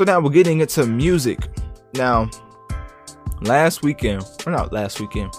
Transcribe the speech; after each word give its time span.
So 0.00 0.04
now 0.04 0.18
we're 0.18 0.30
getting 0.30 0.60
into 0.60 0.86
music. 0.86 1.46
Now, 1.92 2.30
last 3.42 3.82
weekend, 3.82 4.24
or 4.46 4.52
not 4.52 4.72
last 4.72 4.98
weekend, 4.98 5.30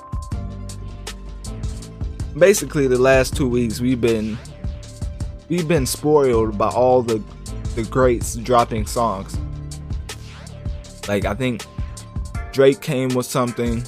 basically 2.37 2.85
the 2.85 2.99
last 2.99 3.35
two 3.35 3.49
weeks 3.49 3.79
we've 3.79 3.99
been 3.99 4.37
we've 5.49 5.67
been 5.67 5.87
spoiled 5.87 6.59
by 6.59 6.67
all 6.67 7.01
the 7.01 7.23
the 7.73 7.81
greats 7.89 8.35
dropping 8.35 8.85
songs. 8.85 9.35
Like 11.07 11.25
I 11.25 11.33
think 11.33 11.65
Drake 12.51 12.81
came 12.81 13.09
with 13.15 13.25
something. 13.25 13.81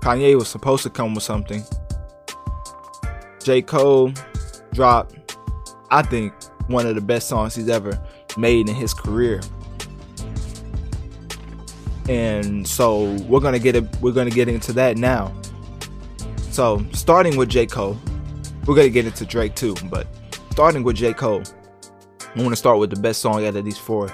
Kanye 0.00 0.38
was 0.38 0.48
supposed 0.48 0.84
to 0.84 0.88
come 0.88 1.14
with 1.14 1.24
something. 1.24 1.62
J. 3.44 3.60
Cole 3.60 4.10
dropped, 4.72 5.36
I 5.90 6.00
think, 6.00 6.32
one 6.68 6.86
of 6.86 6.94
the 6.94 7.02
best 7.02 7.28
songs 7.28 7.56
he's 7.56 7.68
ever 7.68 8.02
made 8.38 8.68
in 8.68 8.74
his 8.74 8.94
career. 8.94 9.40
And 12.08 12.66
so 12.66 13.12
we're 13.24 13.40
gonna 13.40 13.58
get 13.58 13.76
it 13.76 13.84
we're 14.00 14.12
gonna 14.12 14.30
get 14.30 14.48
into 14.48 14.72
that 14.74 14.96
now. 14.96 15.34
So 16.50 16.84
starting 16.92 17.36
with 17.36 17.50
J. 17.50 17.66
Cole, 17.66 17.98
we're 18.66 18.74
gonna 18.74 18.88
get 18.88 19.04
into 19.06 19.26
Drake 19.26 19.54
too, 19.54 19.74
but 19.90 20.06
starting 20.50 20.82
with 20.82 20.96
J. 20.96 21.12
Cole, 21.12 21.42
I 22.34 22.42
want 22.42 22.50
to 22.50 22.56
start 22.56 22.78
with 22.78 22.90
the 22.90 23.00
best 23.00 23.20
song 23.20 23.46
out 23.46 23.56
of 23.56 23.64
these 23.64 23.78
four. 23.78 24.10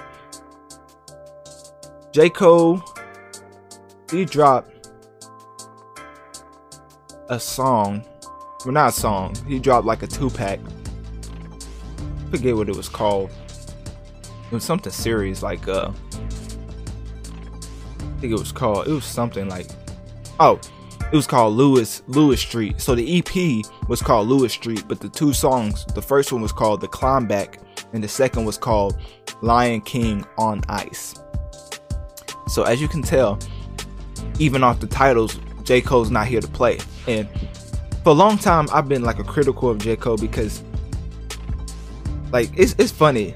J. 2.11 2.29
Cole, 2.29 2.83
he 4.11 4.25
dropped 4.25 4.89
a 7.29 7.39
song. 7.39 8.05
Well, 8.63 8.73
not 8.73 8.89
a 8.89 8.91
song. 8.91 9.35
He 9.47 9.59
dropped 9.59 9.85
like 9.85 10.03
a 10.03 10.07
two 10.07 10.29
pack. 10.29 10.59
Forget 12.31 12.55
what 12.55 12.69
it 12.69 12.75
was 12.75 12.89
called. 12.89 13.29
It 14.45 14.51
was 14.51 14.63
something 14.63 14.91
serious, 14.91 15.43
like 15.43 15.67
uh, 15.67 15.91
I 17.89 18.19
think 18.19 18.33
it 18.33 18.39
was 18.39 18.51
called. 18.51 18.87
It 18.87 18.91
was 18.91 19.05
something 19.05 19.49
like, 19.49 19.67
oh, 20.39 20.59
it 21.11 21.15
was 21.15 21.27
called 21.27 21.55
Lewis 21.55 22.01
Lewis 22.07 22.41
Street. 22.41 22.81
So 22.81 22.95
the 22.95 23.19
EP 23.19 23.65
was 23.87 24.01
called 24.01 24.27
Lewis 24.27 24.53
Street, 24.53 24.83
but 24.87 24.99
the 24.99 25.09
two 25.09 25.33
songs, 25.33 25.85
the 25.93 26.01
first 26.01 26.31
one 26.31 26.41
was 26.41 26.51
called 26.51 26.81
The 26.81 26.87
Climb 26.87 27.27
Back, 27.27 27.59
and 27.93 28.03
the 28.03 28.07
second 28.07 28.45
was 28.45 28.57
called 28.57 28.97
Lion 29.41 29.81
King 29.81 30.25
on 30.37 30.61
Ice. 30.69 31.15
So 32.47 32.63
as 32.63 32.81
you 32.81 32.87
can 32.87 33.01
tell, 33.01 33.39
even 34.39 34.63
off 34.63 34.79
the 34.79 34.87
titles, 34.87 35.39
J. 35.63 35.81
Cole's 35.81 36.11
not 36.11 36.27
here 36.27 36.41
to 36.41 36.47
play. 36.47 36.79
And 37.07 37.27
for 38.03 38.09
a 38.09 38.13
long 38.13 38.37
time 38.37 38.67
I've 38.71 38.87
been 38.87 39.03
like 39.03 39.19
a 39.19 39.23
critical 39.23 39.69
of 39.69 39.79
J. 39.79 39.95
Cole 39.95 40.17
because 40.17 40.63
like 42.31 42.51
it's 42.55 42.75
it's 42.77 42.91
funny. 42.91 43.33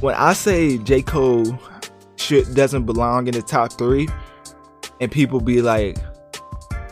When 0.00 0.14
I 0.14 0.32
say 0.34 0.78
J. 0.78 1.02
Cole 1.02 1.58
should 2.16 2.54
doesn't 2.54 2.84
belong 2.84 3.26
in 3.26 3.34
the 3.34 3.42
top 3.42 3.72
three, 3.72 4.08
and 5.00 5.10
people 5.10 5.40
be 5.40 5.62
like, 5.62 5.98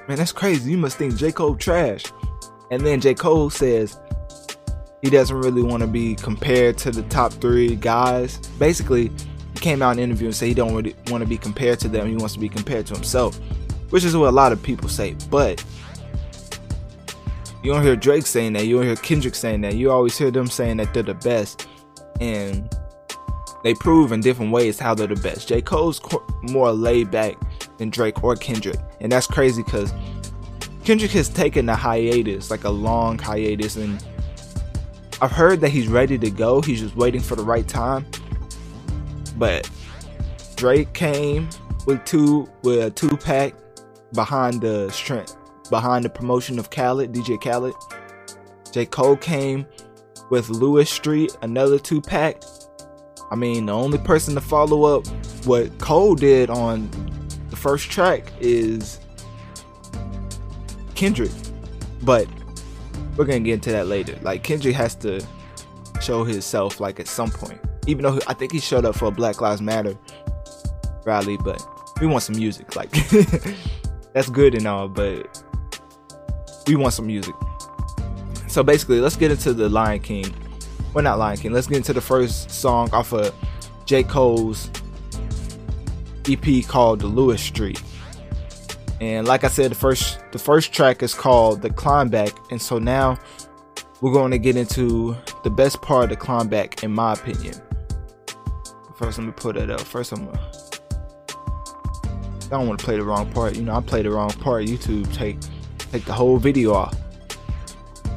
Man, 0.07 0.19
that's 0.19 0.33
crazy. 0.33 0.71
You 0.71 0.79
must 0.79 0.99
think 0.99 1.17
J. 1.17 1.33
Cole 1.33 1.57
trash. 1.57 2.05
And 2.71 2.85
then 2.85 3.01
J. 3.01 3.15
Cole 3.15 3.49
says 3.49 3.99
he 5.03 5.11
doesn't 5.11 5.37
really 5.37 5.63
want 5.63 5.83
to 5.83 5.87
be 5.87 6.15
compared 6.15 6.77
to 6.79 6.91
the 6.91 7.03
top 7.05 7.33
three 7.35 7.77
guys. 7.77 8.39
Basically, 8.59 9.11
he 9.53 9.61
came 9.61 9.81
out 9.81 9.93
in 9.93 9.99
an 9.99 10.05
interview 10.05 10.27
and 10.27 10.37
said 10.37 10.49
he 10.49 10.55
don't 10.55 10.75
really 10.75 10.95
want 11.09 11.23
to 11.23 11.29
be 11.29 11.39
compared 11.39 11.81
to 11.81 11.89
them. 11.89 12.09
He 12.09 12.17
wants 12.17 12.35
to 12.35 12.41
be 12.41 12.49
compared 12.49 12.87
to 12.87 12.95
himself, 12.95 13.39
which 13.91 14.05
is 14.05 14.17
what 14.17 14.29
a 14.29 14.33
lot 14.33 14.53
of 14.53 14.63
people 14.63 14.89
say. 14.89 15.17
But 15.31 15.65
you 17.63 17.73
don't 17.73 17.83
hear 17.83 17.97
Drake 17.97 18.27
saying 18.27 18.55
that. 18.55 18.67
You 18.67 18.77
don't 18.77 18.87
hear 18.87 18.97
Kendrick 18.97 19.35
saying 19.35 19.63
that. 19.63 19.75
You 19.75 19.91
always 19.91 20.19
hear 20.19 20.31
them 20.31 20.49
saying 20.49 20.79
that 20.79 20.93
they're 20.93 21.03
the 21.03 21.15
best, 21.15 21.67
and 22.21 22.74
they 23.65 23.75
prove 23.75 24.13
in 24.13 24.21
different 24.21 24.53
ways 24.53 24.79
how 24.79 24.95
they're 24.95 25.09
the 25.09 25.17
best. 25.17 25.49
J. 25.49 25.61
Cole's 25.61 26.01
more 26.43 26.71
laid 26.71 27.11
back 27.11 27.35
than 27.79 27.91
Drake 27.91 28.23
or 28.23 28.37
Kendrick, 28.37 28.79
and 29.01 29.11
that's 29.11 29.27
crazy 29.27 29.63
because 29.65 29.93
Kendrick 30.85 31.11
has 31.13 31.29
taken 31.29 31.69
a 31.69 31.75
hiatus, 31.75 32.51
like 32.51 32.65
a 32.65 32.71
long 32.71 33.19
hiatus, 33.19 33.75
and 33.75 34.05
I've 35.21 35.33
heard 35.33 35.61
that 35.63 35.71
he's 35.71 35.89
ready 35.89 36.19
to 36.19 36.31
go. 36.31 36.61
He's 36.61 36.81
just 36.81 36.95
waiting 36.95 37.21
for 37.21 37.35
the 37.35 37.45
right 37.45 37.67
time. 37.67 38.07
But 39.37 39.69
Drake 40.55 40.93
came 40.93 41.49
with 41.87 42.05
two 42.05 42.49
with 42.63 42.85
a 42.85 42.91
two 42.91 43.17
pack 43.17 43.55
behind 44.13 44.61
the 44.61 44.91
strength 44.91 45.37
behind 45.71 46.05
the 46.05 46.11
promotion 46.11 46.59
of 46.59 46.71
Khaled, 46.71 47.13
DJ 47.13 47.41
Khaled. 47.41 47.75
J. 48.73 48.87
Cole 48.87 49.17
came 49.17 49.67
with 50.31 50.49
Lewis 50.49 50.91
Street, 50.91 51.37
another 51.43 51.79
two 51.79 52.01
pack. 52.01 52.43
I 53.35 53.37
mean, 53.37 53.67
the 53.67 53.73
only 53.73 53.99
person 53.99 54.37
to 54.37 54.41
follow 54.41 54.85
up 54.85 55.09
what 55.45 55.77
Cole 55.81 56.15
did 56.15 56.51
on 56.51 56.89
the 57.51 57.57
first 57.57 57.91
track 57.91 58.33
is 58.39 59.01
Kendrick. 60.95 61.33
But 62.05 62.29
we're 63.17 63.25
gonna 63.25 63.41
get 63.41 63.55
into 63.55 63.73
that 63.73 63.89
later. 63.89 64.17
Like 64.23 64.45
Kendrick 64.45 64.77
has 64.77 64.95
to 64.97 65.21
show 66.01 66.23
himself 66.23 66.79
like 66.79 67.01
at 67.01 67.09
some 67.09 67.29
point. 67.29 67.61
Even 67.89 68.05
though 68.05 68.21
I 68.29 68.35
think 68.35 68.53
he 68.53 68.61
showed 68.61 68.85
up 68.85 68.95
for 68.95 69.07
a 69.07 69.11
Black 69.11 69.41
Lives 69.41 69.61
Matter 69.61 69.99
rally, 71.05 71.37
but 71.37 71.61
we 72.01 72.07
want 72.07 72.23
some 72.23 72.37
music. 72.37 72.77
Like 72.77 72.93
that's 74.13 74.31
good 74.31 74.55
and 74.55 74.65
all, 74.69 74.87
but 74.87 75.43
we 76.69 76.77
want 76.77 76.95
some 76.95 77.09
music. 77.09 77.35
So 78.47 78.63
basically, 78.63 79.01
let's 79.01 79.17
get 79.17 79.33
into 79.33 79.53
the 79.53 79.69
Lion 79.69 79.99
King. 79.99 80.33
We're 80.95 81.03
well, 81.03 81.11
not 81.11 81.19
Lion 81.19 81.37
King. 81.39 81.53
Let's 81.53 81.67
get 81.67 81.79
into 81.79 81.93
the 81.93 82.01
first 82.01 82.53
song 82.53 82.89
off 82.93 83.13
of 83.13 83.35
J. 83.85 84.05
Cole's 84.05 84.71
EP 86.29 86.65
called 86.69 87.01
"The 87.01 87.09
Lewis 87.09 87.43
Street." 87.43 87.83
And 89.01 89.27
like 89.27 89.43
I 89.43 89.49
said, 89.49 89.73
the 89.73 89.75
first 89.75 90.21
the 90.31 90.39
first 90.39 90.73
track 90.73 91.03
is 91.03 91.13
called 91.13 91.63
"The 91.63 91.71
Climb 91.71 92.11
Back," 92.11 92.31
and 92.53 92.63
so 92.63 92.79
now 92.79 93.19
we're 94.03 94.13
going 94.13 94.31
to 94.31 94.39
get 94.39 94.55
into 94.55 95.17
the 95.43 95.51
best 95.51 95.83
part 95.83 96.05
of 96.05 96.11
the 96.11 96.17
climb 96.17 96.47
back, 96.47 96.85
in 96.85 96.93
my 96.93 97.15
opinion. 97.15 97.55
First, 98.97 99.19
let 99.19 99.27
me 99.27 99.33
put 99.33 99.57
it 99.57 99.71
up. 99.71 99.81
First, 99.81 100.13
I'm. 100.13 100.27
Gonna, 100.27 100.51
I 102.45 102.49
don't 102.51 102.69
want 102.69 102.79
to 102.79 102.85
play 102.85 102.99
the 102.99 103.03
wrong 103.03 103.33
part. 103.33 103.57
You 103.57 103.63
know, 103.63 103.75
I 103.75 103.81
play 103.81 104.03
the 104.03 104.13
wrong 104.13 104.31
part. 104.31 104.67
YouTube 104.67 105.13
take 105.13 105.39
take 105.91 106.05
the 106.05 106.13
whole 106.13 106.37
video 106.37 106.73
off. 106.73 106.95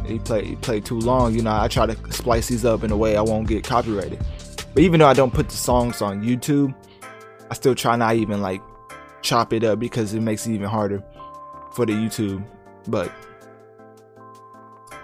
He 0.08 0.20
played 0.20 0.46
he 0.46 0.56
played 0.56 0.86
too 0.86 1.00
long. 1.00 1.34
You 1.34 1.42
know, 1.42 1.56
I 1.56 1.68
try 1.68 1.86
to 1.86 2.12
splice 2.12 2.48
these 2.48 2.66
up 2.66 2.84
in 2.84 2.92
a 2.92 2.98
way 2.98 3.18
I 3.18 3.22
won't 3.22 3.48
get 3.48 3.64
copyrighted. 3.64 4.20
But 4.74 4.84
even 4.84 5.00
though 5.00 5.08
I 5.08 5.14
don't 5.14 5.34
put 5.34 5.50
the 5.50 5.56
songs 5.56 6.02
on 6.02 6.24
YouTube, 6.24 6.74
I 7.50 7.54
still 7.54 7.76
try 7.76 7.96
not 7.96 8.16
even 8.16 8.42
like 8.42 8.62
chop 9.22 9.54
it 9.54 9.64
up 9.64 9.80
because 9.80 10.14
it 10.14 10.22
makes 10.22 10.46
it 10.48 10.54
even 10.54 10.68
harder 10.68 11.04
for 11.74 11.86
the 11.86 11.94
YouTube. 11.94 12.46
But 12.88 13.12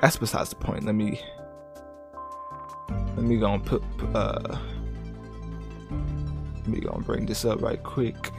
that's 0.02 0.18
besides 0.18 0.50
the 0.50 0.56
point. 0.56 0.84
Let 0.86 0.96
me 0.96 1.20
let 3.16 3.25
me 3.25 3.38
go 3.38 3.53
and 3.53 3.66
put 3.66 3.84
uh 4.14 4.58
let 6.56 6.68
me 6.68 6.80
go 6.80 6.91
and 6.91 7.06
bring 7.06 7.25
this 7.25 7.46
up 7.46 7.62
right 7.62 7.81
quick. 7.84 8.31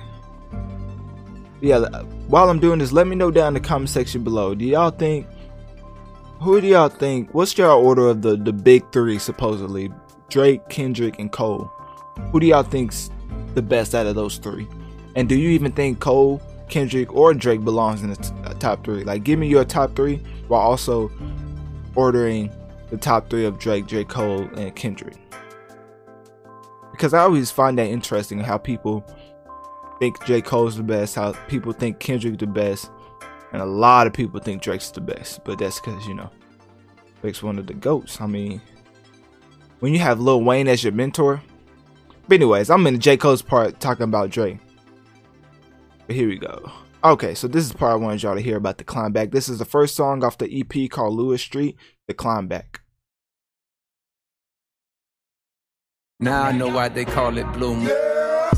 Yeah, 1.61 1.89
while 2.29 2.51
I'm 2.51 2.59
doing 2.59 2.79
this, 2.79 2.93
let 2.93 3.07
me 3.07 3.17
know 3.17 3.31
down 3.31 3.49
in 3.49 3.63
the 3.63 3.67
comment 3.67 3.89
section 3.89 4.23
below. 4.23 4.55
Do 4.55 4.65
y'all 4.65 4.91
think 4.91 5.27
who 6.45 6.61
do 6.61 6.67
y'all 6.67 6.91
think 6.91 7.33
what's 7.33 7.57
your 7.57 7.71
order 7.73 8.07
of 8.07 8.21
the 8.21 8.37
the 8.37 8.53
big 8.53 8.85
three 8.93 9.19
supposedly? 9.19 9.91
Drake, 10.29 10.69
Kendrick, 10.69 11.19
and 11.19 11.33
Cole. 11.33 11.71
Who 12.31 12.39
do 12.39 12.47
y'all 12.47 12.63
think's 12.63 13.11
the 13.55 13.63
best 13.63 13.95
out 13.95 14.07
of 14.07 14.15
those 14.15 14.37
three? 14.37 14.69
And 15.17 15.27
do 15.27 15.37
you 15.37 15.49
even 15.51 15.73
think 15.73 16.01
Cole, 16.01 16.43
Kendrick, 16.69 17.15
or 17.15 17.33
Drake 17.33 17.65
belongs 17.65 18.03
in 18.03 18.11
the 18.11 18.17
t- 18.17 18.35
uh, 18.45 18.53
top 18.55 18.85
three? 18.85 19.05
Like, 19.05 19.25
give 19.25 19.39
me 19.39 19.49
your 19.49 19.65
top 19.65 19.97
three 19.97 20.17
while 20.49 20.61
also 20.61 21.11
ordering 21.95 22.53
the 22.91 22.99
top 22.99 23.31
three 23.31 23.47
of 23.47 23.59
Drake, 23.59 23.87
J. 23.87 24.05
Cole, 24.05 24.43
and 24.57 24.75
Kendrick. 24.77 25.17
Because 26.91 27.15
I 27.15 27.21
always 27.21 27.51
find 27.51 27.79
that 27.79 27.87
interesting 27.87 28.39
how 28.41 28.59
people 28.59 29.03
think 29.99 30.23
J. 30.27 30.43
Cole's 30.43 30.77
the 30.77 30.83
best, 30.83 31.15
how 31.15 31.33
people 31.49 31.73
think 31.73 32.01
Kendrick 32.01 32.39
the 32.39 32.47
best, 32.47 32.91
and 33.55 33.63
a 33.63 33.67
lot 33.67 34.09
of 34.09 34.13
people 34.13 34.41
think 34.41 34.61
Drake's 34.61 34.91
the 34.91 35.01
best. 35.01 35.45
But 35.45 35.61
that's 35.61 35.79
because, 35.79 36.05
you 36.09 36.15
know, 36.15 36.29
Drake's 37.23 37.41
one 37.41 37.57
of 37.57 37.69
the 37.69 37.75
GOATs. 37.75 38.21
I 38.21 38.27
mean, 38.27 38.61
when 39.79 39.93
you 39.93 40.01
have 40.01 40.19
Lil 40.19 40.43
Wayne 40.43 40.67
as 40.67 40.83
your 40.83 40.93
mentor. 40.93 41.41
But 42.27 42.35
anyways, 42.35 42.69
I'm 42.69 42.85
in 42.89 42.99
J. 42.99 43.17
Cole's 43.17 43.43
part 43.43 43.79
talking 43.79 44.03
about 44.03 44.31
Drake. 44.31 44.59
But 46.09 46.17
here 46.17 46.27
we 46.27 46.37
go. 46.37 46.69
Okay, 47.05 47.37
so 47.37 47.47
this 47.47 47.65
is 47.65 47.73
part 47.73 47.93
I 47.93 47.95
wanted 47.95 48.25
y'all 48.25 48.35
to 48.35 48.41
hear 48.41 48.57
about 48.57 48.79
the 48.79 48.85
climb 48.85 49.13
back. 49.13 49.31
This 49.31 49.49
is 49.49 49.61
the 49.61 49.65
first 49.65 49.95
song 49.95 50.25
off 50.25 50.37
the 50.37 50.51
EP 50.51 50.91
called 50.91 51.15
Lewis 51.15 51.41
Street, 51.41 51.77
The 52.09 52.15
Climb 52.15 52.49
Back. 52.49 52.81
Now 56.19 56.43
I 56.43 56.51
know 56.51 56.69
why 56.69 56.89
they 56.89 57.05
call 57.05 57.39
it 57.39 57.47
Bloom. 57.53 57.89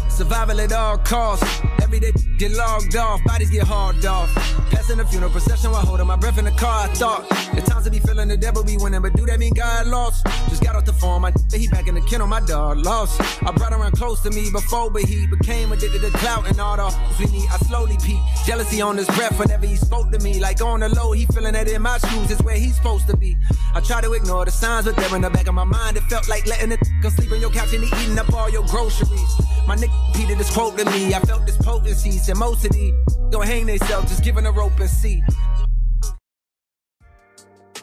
Survival 0.08 0.58
at 0.58 0.72
all 0.72 0.96
costs. 0.96 1.60
Every 1.82 2.00
day 2.00 2.12
get 2.38 2.52
logged 2.52 2.96
off, 2.96 3.22
bodies 3.25 3.50
get 3.50 3.64
hauled 3.64 4.06
off. 4.06 4.56
Passing 4.87 4.99
the 4.99 5.06
funeral 5.06 5.33
procession 5.33 5.73
while 5.73 5.85
holding 5.85 6.06
my 6.06 6.15
breath 6.15 6.38
in 6.38 6.44
the 6.44 6.53
car. 6.53 6.85
I 6.85 6.87
thought 6.94 7.29
the 7.56 7.61
times 7.61 7.87
to 7.87 7.91
be 7.91 7.99
feeling 7.99 8.29
the 8.29 8.37
devil 8.37 8.62
be 8.62 8.77
winning, 8.77 9.03
but 9.03 9.15
do 9.15 9.27
that 9.27 9.41
mean 9.41 9.53
God 9.53 9.88
lost? 9.88 10.25
Just 10.49 10.62
got 10.62 10.77
off 10.77 10.85
the 10.85 10.93
phone, 10.93 11.23
my 11.23 11.33
he 11.53 11.67
back 11.67 11.88
in 11.88 11.97
the 11.97 12.00
kennel, 12.03 12.29
my 12.29 12.38
dog 12.38 12.79
lost. 12.79 13.21
I 13.43 13.50
brought 13.50 13.73
around 13.73 13.97
close 13.97 14.21
to 14.21 14.31
me 14.31 14.49
before, 14.53 14.88
but 14.93 15.03
he 15.03 15.27
became 15.27 15.73
addicted 15.73 16.03
to 16.03 16.11
clout 16.19 16.49
and 16.49 16.61
all 16.61 16.77
the 16.77 16.87
we 17.19 17.27
need. 17.33 17.49
I 17.50 17.56
slowly 17.67 17.97
peak, 18.05 18.21
jealousy 18.44 18.81
on 18.81 18.97
his 18.97 19.09
breath 19.09 19.37
whenever 19.41 19.67
he 19.67 19.75
spoke 19.75 20.12
to 20.12 20.21
me. 20.21 20.38
Like 20.38 20.61
on 20.61 20.79
the 20.79 20.88
low, 20.88 21.11
he 21.11 21.27
feeling 21.27 21.55
that 21.55 21.67
in 21.67 21.83
my 21.83 21.99
shoes 21.99 22.31
is 22.31 22.41
where 22.44 22.55
he's 22.56 22.77
supposed 22.77 23.09
to 23.09 23.17
be. 23.17 23.37
I 23.75 23.81
try 23.81 24.00
to 24.03 24.12
ignore 24.12 24.44
the 24.44 24.53
signs, 24.53 24.87
but 24.87 24.94
they're 24.94 25.17
in 25.17 25.23
the 25.23 25.31
back 25.31 25.49
of 25.49 25.55
my 25.55 25.65
mind. 25.65 25.97
It 25.97 26.05
felt 26.05 26.29
like 26.29 26.47
letting 26.47 26.71
it 26.71 26.81
go 27.03 27.09
sleep 27.09 27.33
on 27.33 27.41
your 27.41 27.50
couch 27.50 27.75
and 27.75 27.83
he 27.83 28.05
eating 28.05 28.21
up 28.21 28.33
all 28.33 28.49
your 28.49 28.65
groceries. 28.67 29.35
My 29.66 29.74
nigga 29.74 30.08
repeated 30.08 30.38
this 30.38 30.50
quote 30.52 30.78
to 30.78 30.84
me. 30.86 31.14
I 31.14 31.20
felt 31.20 31.44
this 31.44 31.56
potency. 31.56 32.12
Said 32.12 32.36
most 32.36 32.64
of 32.64 32.72
these 32.72 32.94
gonna 33.30 33.46
hang 33.46 33.66
themselves, 33.66 34.10
just 34.10 34.22
giving 34.22 34.46
a 34.46 34.52
rope 34.52 34.78
and 34.78 34.88
see. 34.88 35.22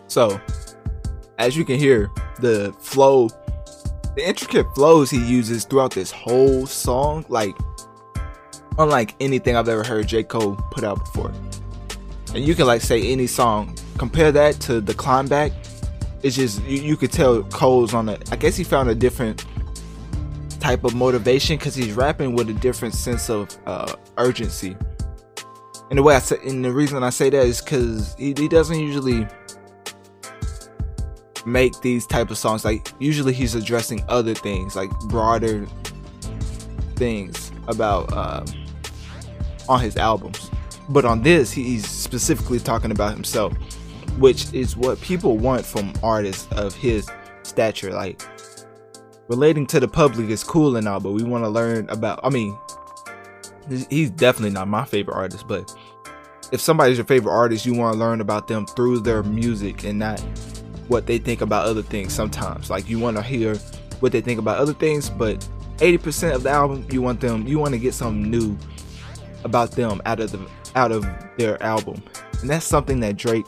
So, 0.08 0.40
as 1.40 1.58
you 1.58 1.66
can 1.66 1.78
hear, 1.78 2.10
the 2.40 2.74
flow, 2.80 3.30
the 4.16 4.28
intricate 4.28 4.66
flows 4.76 5.10
he 5.10 5.18
uses 5.18 5.66
throughout 5.66 5.92
this 5.92 6.12
whole 6.12 6.66
song, 6.66 7.26
like 7.30 7.56
unlike 8.78 9.16
anything 9.20 9.56
I've 9.56 9.70
ever 9.70 9.84
heard 9.84 10.08
J. 10.08 10.24
Cole 10.24 10.56
put 10.72 10.84
out 10.84 11.00
before. 11.00 11.34
And 12.34 12.44
you 12.44 12.56
can 12.56 12.66
like 12.66 12.82
say 12.82 13.12
any 13.12 13.28
song, 13.28 13.78
compare 13.98 14.32
that 14.32 14.60
to 14.62 14.82
the 14.82 14.94
climb 14.94 15.28
back. 15.28 15.52
It's 16.24 16.36
just 16.36 16.64
you, 16.64 16.82
you 16.82 16.98
could 16.98 17.12
tell 17.12 17.44
Cole's 17.44 17.94
on 17.94 18.10
a. 18.10 18.18
I 18.32 18.38
guess 18.38 18.56
he 18.56 18.64
found 18.64 18.90
a 18.90 18.96
different 18.96 19.46
type 20.64 20.86
of 20.86 20.96
motivation 20.96 21.58
because 21.58 21.76
he's 21.76 21.92
rapping 21.92 22.34
with 22.34 22.50
a 22.50 22.54
different 22.54 22.96
sense 22.96 23.30
of 23.30 23.50
uh, 23.66 23.94
urgency. 24.18 24.78
And 25.90 26.00
the 26.00 26.04
way 26.04 26.16
I 26.16 26.20
say, 26.20 26.38
and 26.48 26.64
the 26.64 26.72
reason 26.72 27.04
I 27.04 27.10
say 27.10 27.30
that 27.30 27.46
is 27.46 27.62
because 27.62 28.16
he, 28.16 28.34
he 28.38 28.48
doesn't 28.48 28.80
usually 28.80 29.28
make 31.46 31.80
these 31.82 32.08
type 32.08 32.32
of 32.32 32.38
songs. 32.38 32.64
Like 32.64 32.94
usually 32.98 33.34
he's 33.34 33.56
addressing 33.56 34.06
other 34.08 34.34
things, 34.34 34.78
like 34.78 34.90
broader 35.10 35.68
things 36.96 37.52
about 37.68 38.14
uh, 38.14 38.46
on 39.68 39.82
his 39.82 39.98
albums. 39.98 40.50
But 40.88 41.04
on 41.04 41.24
this, 41.24 41.52
he's 41.52 41.86
specifically 41.86 42.60
talking 42.60 42.92
about 42.92 43.14
himself, 43.14 43.52
which 44.18 44.52
is 44.54 44.78
what 44.78 45.02
people 45.02 45.38
want 45.38 45.66
from 45.66 45.92
artists 46.02 46.48
of 46.54 46.74
his 46.74 47.10
stature. 47.44 47.92
Like 47.92 48.22
relating 49.28 49.66
to 49.68 49.80
the 49.80 49.88
public 49.88 50.30
is 50.30 50.44
cool 50.44 50.76
and 50.76 50.88
all, 50.88 51.00
but 51.00 51.12
we 51.12 51.24
want 51.24 51.44
to 51.44 51.50
learn 51.50 51.90
about. 51.90 52.20
I 52.24 52.30
mean, 52.30 52.58
he's 53.90 54.10
definitely 54.10 54.52
not 54.52 54.68
my 54.68 54.86
favorite 54.86 55.16
artist, 55.16 55.48
but 55.48 55.74
if 56.52 56.62
somebody's 56.62 56.98
your 56.98 57.06
favorite 57.06 57.34
artist, 57.34 57.66
you 57.66 57.74
want 57.74 57.94
to 57.94 58.00
learn 58.00 58.22
about 58.22 58.48
them 58.48 58.66
through 58.66 59.00
their 59.00 59.24
music 59.24 59.84
and 59.84 60.00
not 60.00 60.20
what 60.88 61.08
they 61.08 61.18
think 61.18 61.42
about 61.42 61.66
other 61.66 61.82
things 61.82 62.14
sometimes. 62.14 62.70
Like 62.70 62.88
you 62.90 63.00
want 63.00 63.18
to 63.18 63.24
hear 63.24 63.56
what 64.00 64.12
they 64.12 64.22
think 64.22 64.40
about 64.40 64.58
other 64.58 64.74
things, 64.74 65.10
but 65.10 65.48
80% 65.78 66.36
of 66.36 66.44
the 66.44 66.50
album 66.50 66.86
you 66.92 67.02
want 67.02 67.20
them 67.20 67.48
you 67.48 67.58
want 67.58 67.74
to 67.74 67.80
get 67.80 67.94
something 67.94 68.30
new 68.30 68.56
about 69.44 69.72
them 69.72 70.02
out 70.06 70.20
of 70.20 70.32
the 70.32 70.48
out 70.76 70.92
of 70.92 71.06
their 71.38 71.62
album. 71.64 72.02
And 72.42 72.50
that's 72.50 72.66
something 72.66 73.00
that 73.02 73.18
Drake 73.18 73.46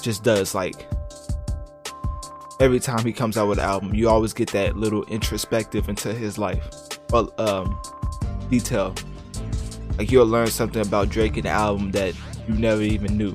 just 0.00 0.24
does 0.24 0.54
like 0.54 0.88
every 2.62 2.78
time 2.78 3.04
he 3.04 3.12
comes 3.12 3.36
out 3.36 3.48
with 3.48 3.58
an 3.58 3.64
album, 3.64 3.92
you 3.92 4.08
always 4.08 4.32
get 4.32 4.48
that 4.52 4.76
little 4.76 5.02
introspective 5.06 5.88
into 5.88 6.14
his 6.14 6.38
life. 6.38 6.64
Well, 7.10 7.34
um 7.38 7.76
detail. 8.48 8.94
Like 9.98 10.12
you'll 10.12 10.26
learn 10.26 10.46
something 10.46 10.80
about 10.80 11.08
Drake 11.08 11.36
in 11.36 11.42
the 11.42 11.50
album 11.50 11.90
that 11.90 12.14
you 12.46 12.54
never 12.54 12.82
even 12.82 13.18
knew. 13.18 13.34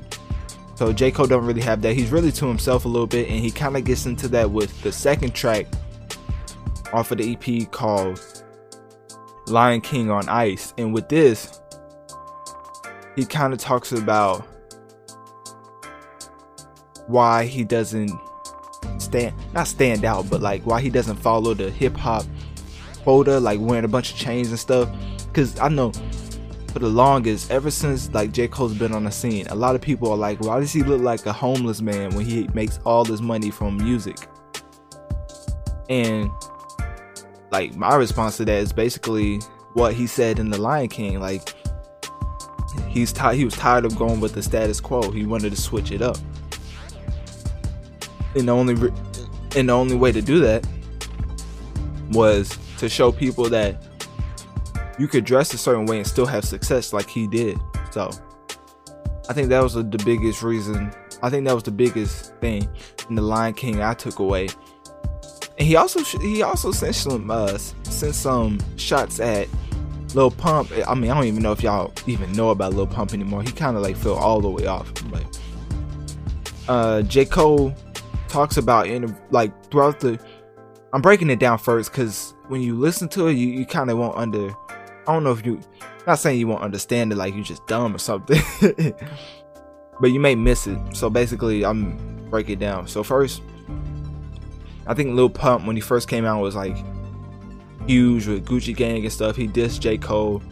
So 0.76 0.92
J. 0.94 1.10
Cole 1.10 1.26
don't 1.26 1.44
really 1.44 1.60
have 1.60 1.82
that. 1.82 1.94
He's 1.94 2.10
really 2.10 2.32
to 2.32 2.46
himself 2.46 2.86
a 2.86 2.88
little 2.88 3.06
bit, 3.06 3.28
and 3.28 3.38
he 3.38 3.50
kind 3.50 3.76
of 3.76 3.84
gets 3.84 4.06
into 4.06 4.28
that 4.28 4.50
with 4.50 4.80
the 4.82 4.92
second 4.92 5.34
track 5.34 5.66
off 6.92 7.10
of 7.10 7.18
the 7.18 7.36
EP 7.36 7.70
called 7.70 8.20
Lion 9.46 9.82
King 9.82 10.10
on 10.10 10.26
Ice. 10.28 10.72
And 10.78 10.94
with 10.94 11.08
this, 11.08 11.60
he 13.14 13.26
kind 13.26 13.52
of 13.52 13.58
talks 13.58 13.92
about 13.92 14.46
why 17.08 17.44
he 17.44 17.64
doesn't 17.64 18.12
stand 18.98 19.34
not 19.52 19.66
stand 19.66 20.04
out, 20.04 20.28
but 20.30 20.40
like 20.40 20.62
why 20.64 20.80
he 20.80 20.90
doesn't 20.90 21.16
follow 21.16 21.54
the 21.54 21.70
hip 21.70 21.96
hop 21.96 22.24
quota, 23.02 23.40
like 23.40 23.60
wearing 23.60 23.84
a 23.84 23.88
bunch 23.88 24.12
of 24.12 24.18
chains 24.18 24.50
and 24.50 24.58
stuff. 24.58 24.88
Cause 25.32 25.58
I 25.58 25.68
know 25.68 25.92
for 26.72 26.78
the 26.80 26.88
longest, 26.88 27.50
ever 27.50 27.70
since 27.70 28.12
like 28.12 28.32
J. 28.32 28.48
Cole's 28.48 28.74
been 28.74 28.92
on 28.92 29.04
the 29.04 29.10
scene, 29.10 29.46
a 29.48 29.54
lot 29.54 29.74
of 29.74 29.80
people 29.80 30.10
are 30.10 30.16
like, 30.16 30.40
why 30.40 30.60
does 30.60 30.72
he 30.72 30.82
look 30.82 31.00
like 31.00 31.24
a 31.26 31.32
homeless 31.32 31.80
man 31.80 32.14
when 32.14 32.24
he 32.24 32.48
makes 32.52 32.78
all 32.84 33.04
this 33.04 33.20
money 33.20 33.50
from 33.50 33.76
music? 33.78 34.18
And 35.88 36.30
like 37.50 37.74
my 37.76 37.94
response 37.94 38.36
to 38.38 38.44
that 38.44 38.58
is 38.58 38.72
basically 38.72 39.40
what 39.72 39.94
he 39.94 40.06
said 40.06 40.38
in 40.38 40.50
The 40.50 40.58
Lion 40.58 40.88
King. 40.88 41.20
Like 41.20 41.54
he's 42.88 43.12
tired 43.12 43.36
he 43.36 43.44
was 43.44 43.54
tired 43.54 43.84
of 43.84 43.96
going 43.96 44.20
with 44.20 44.34
the 44.34 44.42
status 44.42 44.80
quo. 44.80 45.10
He 45.10 45.24
wanted 45.24 45.50
to 45.50 45.60
switch 45.60 45.92
it 45.92 46.02
up. 46.02 46.18
And 48.34 48.48
the 48.48 48.52
only 48.52 48.74
re- 48.74 48.92
and 49.56 49.68
the 49.68 49.72
only 49.72 49.96
way 49.96 50.12
to 50.12 50.20
do 50.20 50.40
that 50.40 50.66
was 52.10 52.56
to 52.78 52.88
show 52.88 53.10
people 53.12 53.48
that 53.50 53.82
you 54.98 55.08
could 55.08 55.24
dress 55.24 55.52
a 55.54 55.58
certain 55.58 55.86
way 55.86 55.98
and 55.98 56.06
still 56.06 56.26
have 56.26 56.44
success 56.44 56.92
like 56.92 57.08
he 57.08 57.26
did. 57.26 57.58
So 57.90 58.10
I 59.28 59.32
think 59.32 59.48
that 59.48 59.62
was 59.62 59.74
the 59.74 59.84
biggest 59.84 60.42
reason. 60.42 60.92
I 61.22 61.30
think 61.30 61.46
that 61.46 61.54
was 61.54 61.64
the 61.64 61.70
biggest 61.70 62.34
thing 62.36 62.68
in 63.08 63.14
the 63.14 63.22
Lion 63.22 63.54
King 63.54 63.82
I 63.82 63.94
took 63.94 64.18
away. 64.18 64.48
And 65.58 65.66
he 65.66 65.76
also 65.76 66.02
he 66.20 66.42
also 66.42 66.70
sent 66.70 66.94
some 66.94 67.30
uh, 67.30 67.58
sent 67.58 68.14
some 68.14 68.58
shots 68.76 69.18
at 69.18 69.48
Lil 70.14 70.30
Pump. 70.30 70.70
I 70.86 70.94
mean, 70.94 71.10
I 71.10 71.14
don't 71.14 71.24
even 71.24 71.42
know 71.42 71.52
if 71.52 71.62
y'all 71.62 71.92
even 72.06 72.32
know 72.32 72.50
about 72.50 72.74
Lil 72.74 72.86
Pump 72.86 73.12
anymore. 73.12 73.42
He 73.42 73.50
kind 73.50 73.76
of 73.76 73.82
like 73.82 73.96
fell 73.96 74.14
all 74.14 74.40
the 74.40 74.48
way 74.48 74.66
off. 74.66 74.92
But 75.10 75.40
uh, 76.68 77.02
J 77.02 77.24
Cole 77.24 77.74
talks 78.28 78.56
about 78.56 78.86
in 78.86 79.16
like 79.30 79.70
throughout 79.70 80.00
the. 80.00 80.18
I'm 80.92 81.02
breaking 81.02 81.28
it 81.28 81.38
down 81.38 81.58
first 81.58 81.92
because 81.92 82.34
when 82.48 82.62
you 82.62 82.74
listen 82.74 83.08
to 83.10 83.26
it, 83.26 83.34
you, 83.34 83.48
you 83.48 83.66
kind 83.66 83.90
of 83.90 83.98
won't 83.98 84.16
under 84.16 84.50
I 85.08 85.12
don't 85.12 85.24
know 85.24 85.32
if 85.32 85.44
you 85.44 85.60
not 86.06 86.18
saying 86.18 86.38
you 86.38 86.46
won't 86.46 86.62
understand 86.62 87.12
it 87.12 87.16
like 87.16 87.34
you're 87.34 87.44
just 87.44 87.66
dumb 87.66 87.94
or 87.94 87.98
something. 87.98 88.40
but 90.00 90.12
you 90.12 90.20
may 90.20 90.34
miss 90.34 90.66
it. 90.66 90.78
So 90.94 91.10
basically 91.10 91.64
I'm 91.64 91.96
break 92.30 92.48
it 92.50 92.58
down. 92.58 92.86
So 92.86 93.02
first 93.02 93.42
I 94.86 94.94
think 94.94 95.14
Lil 95.14 95.30
Pump 95.30 95.66
when 95.66 95.76
he 95.76 95.82
first 95.82 96.08
came 96.08 96.24
out 96.24 96.40
was 96.40 96.56
like 96.56 96.76
huge 97.86 98.26
with 98.26 98.46
Gucci 98.46 98.76
Gang 98.76 99.02
and 99.02 99.12
stuff. 99.12 99.36
He 99.36 99.48
dissed 99.48 99.80
J. 99.80 99.98
Cole. 99.98 100.42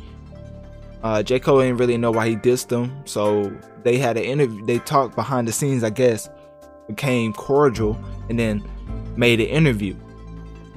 Uh, 1.03 1.23
J. 1.23 1.39
Cole 1.39 1.61
didn't 1.61 1.77
really 1.77 1.99
know 1.99 2.11
why 2.11 2.29
he 2.29 2.37
dissed 2.37 2.71
him, 2.71 2.91
so 3.05 3.55
they 3.83 3.99
had 3.99 4.17
an 4.17 4.25
interview. 4.25 4.65
They 4.65 4.79
talked 4.81 5.15
behind 5.15 5.47
the 5.47 5.53
scenes, 5.53 5.85
I 5.85 5.91
guess, 5.91 6.29
became 6.87 7.33
cordial, 7.33 7.99
and 8.29 8.39
then 8.39 8.63
made 9.17 9.41
an 9.41 9.47
interview. 9.47 9.97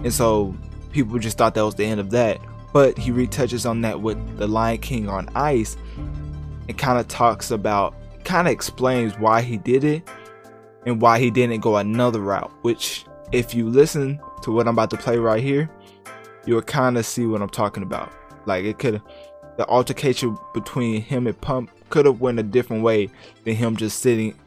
And 0.03 0.13
so 0.13 0.55
people 0.91 1.19
just 1.19 1.37
thought 1.37 1.55
that 1.55 1.65
was 1.65 1.75
the 1.75 1.85
end 1.85 1.99
of 1.99 2.09
that 2.11 2.39
but 2.71 2.97
he 2.97 3.11
retouches 3.11 3.67
on 3.69 3.81
that 3.81 4.01
with 4.01 4.37
the 4.37 4.47
Lion 4.47 4.77
King 4.79 5.09
on 5.09 5.29
Ice 5.35 5.77
and 6.67 6.77
kind 6.77 6.99
of 6.99 7.07
talks 7.07 7.51
about, 7.51 7.95
kind 8.23 8.47
of 8.47 8.51
explains 8.51 9.17
why 9.17 9.41
he 9.41 9.57
did 9.57 9.83
it 9.83 10.07
and 10.85 11.01
why 11.01 11.19
he 11.19 11.31
didn't 11.31 11.61
go 11.61 11.77
another 11.77 12.19
route. 12.19 12.51
Which, 12.61 13.05
if 13.31 13.55
you 13.55 13.67
listen 13.69 14.19
to 14.43 14.51
what 14.51 14.67
I'm 14.67 14.75
about 14.75 14.91
to 14.91 14.97
play 14.97 15.17
right 15.17 15.41
here, 15.41 15.69
you'll 16.45 16.61
kind 16.61 16.97
of 16.97 17.05
see 17.05 17.25
what 17.25 17.41
I'm 17.41 17.49
talking 17.49 17.83
about. 17.83 18.11
Like 18.45 18.65
it 18.65 18.77
could, 18.77 19.01
the 19.57 19.67
altercation 19.67 20.37
between 20.53 21.01
him 21.01 21.27
and 21.27 21.39
Pump 21.41 21.71
could 21.89 22.05
have 22.05 22.21
went 22.21 22.39
a 22.39 22.43
different 22.43 22.83
way 22.83 23.09
than 23.45 23.55
him 23.55 23.75
just 23.75 23.99
sitting, 23.99 24.39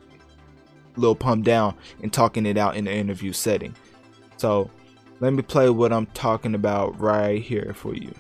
little 0.96 1.14
Pump 1.14 1.44
down 1.44 1.74
and 2.02 2.12
talking 2.12 2.46
it 2.46 2.56
out 2.56 2.76
in 2.76 2.84
the 2.84 2.92
interview 2.92 3.32
setting. 3.32 3.74
So 4.36 4.70
let 5.20 5.32
me 5.32 5.42
play 5.42 5.70
what 5.70 5.92
I'm 5.92 6.06
talking 6.06 6.54
about 6.54 6.98
right 7.00 7.40
here 7.40 7.72
for 7.76 7.94
you. 7.94 8.14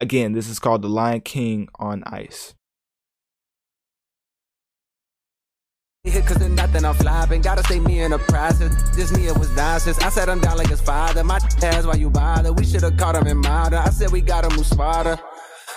Again, 0.00 0.32
this 0.32 0.48
is 0.48 0.58
called 0.58 0.82
The 0.82 0.88
Lion 0.88 1.20
King 1.22 1.68
on 1.76 2.04
Ice. 2.04 2.54
Cause 6.04 6.36
there's 6.36 6.50
nothing 6.50 6.84
I'm 6.84 6.94
flopping. 6.94 7.40
Gotta 7.40 7.62
stay 7.64 7.80
me 7.80 8.00
in 8.00 8.10
the 8.10 8.18
process. 8.18 8.94
This 8.94 9.10
me, 9.16 9.26
it 9.26 9.38
was 9.38 9.50
nonsense. 9.56 9.98
I 10.00 10.10
said 10.10 10.28
I'm 10.28 10.38
down 10.38 10.58
like 10.58 10.68
his 10.68 10.80
father. 10.82 11.24
My 11.24 11.36
ass, 11.62 11.86
why 11.86 11.94
you 11.94 12.10
bother? 12.10 12.52
We 12.52 12.64
should've 12.66 12.98
caught 12.98 13.16
him 13.16 13.26
in 13.26 13.38
Mada. 13.38 13.78
I 13.78 13.88
said 13.88 14.10
we 14.10 14.20
gotta 14.20 14.54
move 14.54 14.66
smarter. 14.66 15.18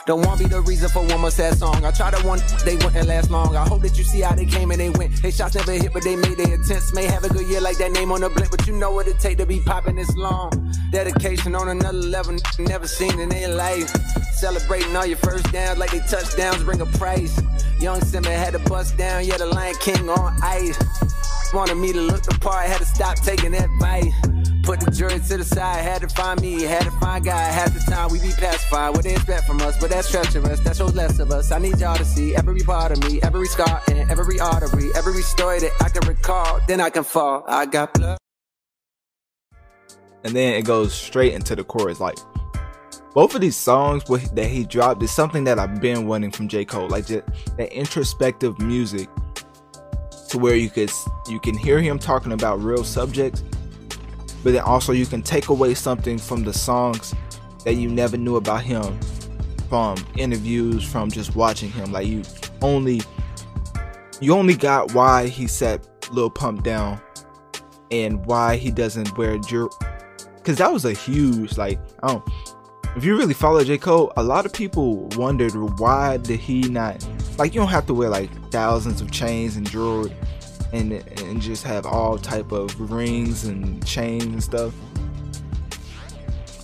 Don't 0.07 0.25
want 0.25 0.39
be 0.39 0.45
the 0.45 0.61
reason 0.61 0.87
for 0.87 1.03
one 1.03 1.19
more 1.19 1.29
sad 1.29 1.57
song. 1.57 1.83
I 1.83 1.91
tried 1.91 2.13
to 2.13 2.25
one, 2.25 2.39
they 2.63 2.77
wouldn't 2.77 3.09
last 3.09 3.29
long. 3.29 3.57
I 3.57 3.67
hope 3.67 3.81
that 3.81 3.97
you 3.97 4.05
see 4.05 4.21
how 4.21 4.33
they 4.33 4.45
came 4.45 4.71
and 4.71 4.79
they 4.79 4.89
went. 4.89 5.19
Hey, 5.19 5.31
shots 5.31 5.55
never 5.55 5.73
hit, 5.73 5.91
but 5.91 6.01
they 6.01 6.15
made 6.15 6.37
their 6.37 6.53
attempts. 6.53 6.93
May 6.93 7.03
have 7.07 7.25
a 7.25 7.29
good 7.29 7.45
year 7.49 7.59
like 7.59 7.77
that 7.79 7.91
name 7.91 8.13
on 8.13 8.21
the 8.21 8.29
blimp, 8.29 8.49
but 8.49 8.65
you 8.65 8.71
know 8.71 8.89
what 8.89 9.09
it 9.09 9.19
take 9.19 9.37
to 9.39 9.45
be 9.45 9.59
popping 9.59 9.97
this 9.97 10.15
long. 10.15 10.73
Dedication 10.93 11.55
on 11.55 11.67
another 11.67 11.91
level, 11.91 12.37
never 12.57 12.87
seen 12.87 13.19
in 13.19 13.27
their 13.27 13.49
life. 13.49 13.89
Celebrating 14.35 14.95
all 14.95 15.05
your 15.05 15.17
first 15.17 15.51
downs 15.51 15.77
like 15.77 15.91
they 15.91 15.99
touchdowns 15.99 16.63
bring 16.63 16.79
a 16.79 16.85
price. 16.85 17.41
Young 17.81 17.99
Simba 17.99 18.29
had 18.29 18.53
to 18.53 18.59
bust 18.59 18.95
down, 18.95 19.25
yeah, 19.25 19.35
the 19.35 19.45
Lion 19.45 19.75
King 19.81 20.09
on 20.09 20.39
ice. 20.41 20.79
Wanted 21.53 21.75
me 21.75 21.91
to 21.91 21.99
look 21.99 22.23
the 22.23 22.37
part, 22.39 22.65
had 22.65 22.79
to 22.79 22.85
stop 22.85 23.17
taking 23.19 23.53
advice. 23.53 24.13
Put 24.67 24.81
the 24.81 24.91
jury 24.91 25.17
to 25.17 25.37
the 25.37 25.45
side, 25.45 25.81
had 25.81 26.01
to 26.01 26.09
find 26.09 26.41
me, 26.41 26.61
had 26.63 26.83
to 26.83 26.91
find 26.99 27.23
God. 27.23 27.53
Half 27.53 27.73
the 27.73 27.79
time 27.89 28.11
we 28.11 28.19
be 28.19 28.31
pacified, 28.31 28.89
what 28.89 29.05
they 29.05 29.13
expect 29.13 29.47
from 29.47 29.61
us, 29.61 29.79
but 29.79 29.89
that's 29.89 30.11
treacherous, 30.11 30.59
that 30.59 30.75
shows 30.75 30.93
less 30.93 31.19
of 31.19 31.31
us. 31.31 31.53
I 31.53 31.59
need 31.59 31.79
y'all 31.79 31.95
to 31.95 32.03
see 32.03 32.35
every 32.35 32.59
part 32.59 32.91
of 32.91 33.01
me, 33.09 33.21
every 33.21 33.47
scar 33.47 33.81
and 33.87 34.11
every 34.11 34.41
artery, 34.41 34.89
every 34.93 35.21
story 35.21 35.61
that 35.61 35.71
I 35.79 35.87
can 35.87 36.05
recall, 36.05 36.59
then 36.67 36.81
I 36.81 36.89
can 36.89 37.05
fall. 37.05 37.45
I 37.47 37.65
got 37.65 37.93
blood. 37.93 38.17
And 40.25 40.35
then 40.35 40.55
it 40.55 40.65
goes 40.65 40.93
straight 40.93 41.31
into 41.31 41.55
the 41.55 41.63
chorus, 41.63 42.01
like 42.01 42.17
both 43.13 43.35
of 43.35 43.39
these 43.39 43.55
songs 43.55 44.03
that 44.33 44.47
he 44.47 44.65
dropped 44.65 45.01
is 45.01 45.11
something 45.11 45.45
that 45.45 45.59
I've 45.59 45.79
been 45.79 46.07
wanting 46.07 46.31
from 46.31 46.49
J. 46.49 46.65
Cole, 46.65 46.89
like 46.89 47.05
just 47.05 47.25
that 47.55 47.71
introspective 47.71 48.59
music 48.59 49.07
to 50.27 50.37
where 50.37 50.57
you 50.57 50.69
could 50.69 50.91
you 51.29 51.39
can 51.39 51.57
hear 51.57 51.79
him 51.79 51.97
talking 51.97 52.33
about 52.33 52.61
real 52.61 52.83
subjects 52.83 53.43
but 54.43 54.53
then 54.53 54.61
also 54.61 54.91
you 54.91 55.05
can 55.05 55.21
take 55.21 55.49
away 55.49 55.73
something 55.73 56.17
from 56.17 56.43
the 56.43 56.53
songs 56.53 57.13
that 57.63 57.73
you 57.73 57.89
never 57.89 58.17
knew 58.17 58.35
about 58.35 58.63
him 58.63 58.99
from 59.69 59.97
interviews 60.15 60.83
from 60.83 61.11
just 61.11 61.35
watching 61.35 61.69
him 61.69 61.91
like 61.91 62.07
you 62.07 62.23
only 62.61 63.01
you 64.21 64.33
only 64.33 64.55
got 64.55 64.93
why 64.93 65.27
he 65.27 65.47
set 65.47 65.85
Lil 66.11 66.29
Pump 66.29 66.63
down 66.63 67.01
and 67.91 68.25
why 68.25 68.55
he 68.55 68.71
doesn't 68.71 69.17
wear 69.17 69.37
jewelry 69.39 69.69
because 70.35 70.57
that 70.57 70.71
was 70.71 70.85
a 70.85 70.93
huge 70.93 71.57
like 71.57 71.79
I 72.03 72.07
don't 72.07 72.23
if 72.95 73.03
you 73.03 73.15
really 73.15 73.35
follow 73.35 73.63
J. 73.63 73.77
Cole, 73.77 74.11
a 74.17 74.23
lot 74.23 74.47
of 74.47 74.53
people 74.53 75.07
wondered 75.09 75.53
why 75.79 76.17
did 76.17 76.39
he 76.39 76.61
not 76.61 77.07
like 77.37 77.53
you 77.53 77.61
don't 77.61 77.69
have 77.69 77.85
to 77.87 77.93
wear 77.93 78.09
like 78.09 78.29
thousands 78.51 79.01
of 79.01 79.11
chains 79.11 79.55
and 79.55 79.69
jewelry 79.69 80.11
and 80.73 80.93
and 80.93 81.41
just 81.41 81.63
have 81.63 81.85
all 81.85 82.17
type 82.17 82.51
of 82.51 82.91
rings 82.91 83.45
and 83.45 83.85
chains 83.85 84.23
and 84.23 84.43
stuff. 84.43 84.73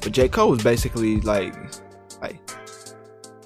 But 0.01 0.11
J. 0.11 0.27
Cole 0.27 0.51
was 0.51 0.63
basically 0.63 1.21
like 1.21 1.55
like 2.21 2.39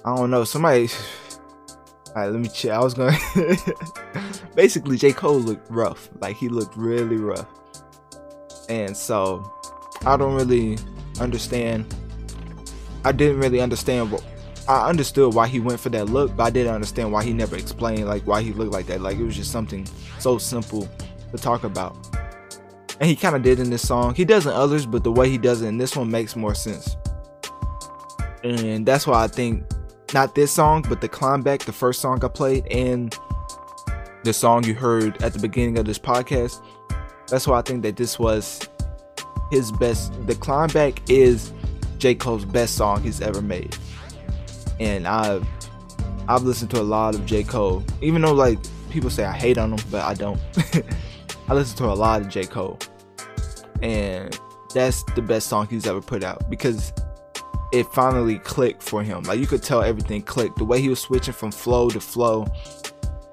I 0.04 0.16
don't 0.16 0.30
know, 0.30 0.44
somebody 0.44 0.88
Alright, 2.08 2.32
let 2.32 2.40
me 2.40 2.48
check. 2.48 2.72
I 2.72 2.80
was 2.80 2.94
going 2.94 3.16
basically 4.54 4.96
J. 4.96 5.12
Cole 5.12 5.38
looked 5.38 5.70
rough. 5.70 6.08
Like 6.20 6.36
he 6.36 6.48
looked 6.48 6.76
really 6.76 7.16
rough. 7.16 7.46
And 8.68 8.96
so 8.96 9.52
I 10.04 10.16
don't 10.16 10.34
really 10.34 10.78
understand 11.20 11.94
I 13.04 13.12
didn't 13.12 13.38
really 13.40 13.60
understand 13.60 14.10
what 14.10 14.24
I 14.68 14.86
understood 14.86 15.32
why 15.32 15.48
he 15.48 15.60
went 15.60 15.80
for 15.80 15.88
that 15.88 16.10
look, 16.10 16.36
but 16.36 16.44
I 16.44 16.50
didn't 16.50 16.74
understand 16.74 17.10
why 17.10 17.24
he 17.24 17.32
never 17.32 17.56
explained 17.56 18.06
like 18.06 18.26
why 18.26 18.42
he 18.42 18.52
looked 18.52 18.72
like 18.72 18.86
that. 18.88 19.00
Like 19.00 19.16
it 19.16 19.24
was 19.24 19.34
just 19.34 19.50
something 19.50 19.88
so 20.18 20.36
simple 20.36 20.86
to 21.32 21.38
talk 21.38 21.64
about. 21.64 21.96
And 23.00 23.08
he 23.08 23.16
kind 23.16 23.34
of 23.34 23.42
did 23.42 23.60
in 23.60 23.70
this 23.70 23.86
song. 23.86 24.14
He 24.14 24.26
does 24.26 24.44
in 24.44 24.52
others, 24.52 24.84
but 24.84 25.04
the 25.04 25.12
way 25.12 25.30
he 25.30 25.38
does 25.38 25.62
it 25.62 25.68
in 25.68 25.78
this 25.78 25.96
one 25.96 26.10
makes 26.10 26.36
more 26.36 26.54
sense. 26.54 26.96
And 28.44 28.84
that's 28.84 29.06
why 29.06 29.24
I 29.24 29.26
think 29.26 29.64
not 30.12 30.34
this 30.34 30.52
song, 30.52 30.84
but 30.86 31.00
the 31.00 31.08
climb 31.08 31.40
back, 31.40 31.60
the 31.60 31.72
first 31.72 32.02
song 32.02 32.22
I 32.22 32.28
played, 32.28 32.66
and 32.66 33.16
the 34.22 34.34
song 34.34 34.64
you 34.64 34.74
heard 34.74 35.22
at 35.22 35.32
the 35.32 35.38
beginning 35.38 35.78
of 35.78 35.86
this 35.86 35.98
podcast. 35.98 36.60
That's 37.28 37.46
why 37.46 37.58
I 37.58 37.62
think 37.62 37.82
that 37.84 37.96
this 37.96 38.18
was 38.18 38.68
his 39.50 39.72
best. 39.72 40.12
The 40.26 40.34
climb 40.34 40.68
back 40.68 41.00
is 41.08 41.52
J. 41.96 42.14
Cole's 42.14 42.44
best 42.44 42.74
song 42.74 43.02
he's 43.02 43.22
ever 43.22 43.40
made 43.40 43.74
and 44.80 45.06
I've 45.06 45.46
I've 46.28 46.42
listened 46.42 46.70
to 46.72 46.80
a 46.80 46.82
lot 46.82 47.14
of 47.14 47.24
J. 47.24 47.42
Cole, 47.42 47.82
even 48.02 48.22
though 48.22 48.34
like 48.34 48.58
people 48.90 49.10
say 49.10 49.24
I 49.24 49.32
hate 49.32 49.58
on 49.58 49.72
him, 49.72 49.84
but 49.90 50.04
I 50.04 50.14
don't. 50.14 50.40
I 51.48 51.54
listen 51.54 51.76
to 51.78 51.86
a 51.86 51.94
lot 51.94 52.20
of 52.20 52.28
J. 52.28 52.44
Cole, 52.44 52.78
and 53.82 54.38
that's 54.74 55.02
the 55.14 55.22
best 55.22 55.48
song 55.48 55.66
he's 55.68 55.86
ever 55.86 56.02
put 56.02 56.22
out 56.22 56.50
because 56.50 56.92
it 57.72 57.86
finally 57.92 58.38
clicked 58.40 58.82
for 58.82 59.02
him. 59.02 59.22
Like 59.22 59.38
you 59.38 59.46
could 59.46 59.62
tell 59.62 59.82
everything 59.82 60.22
clicked. 60.22 60.58
The 60.58 60.64
way 60.64 60.80
he 60.80 60.88
was 60.88 61.00
switching 61.00 61.34
from 61.34 61.50
flow 61.50 61.88
to 61.90 62.00
flow, 62.00 62.46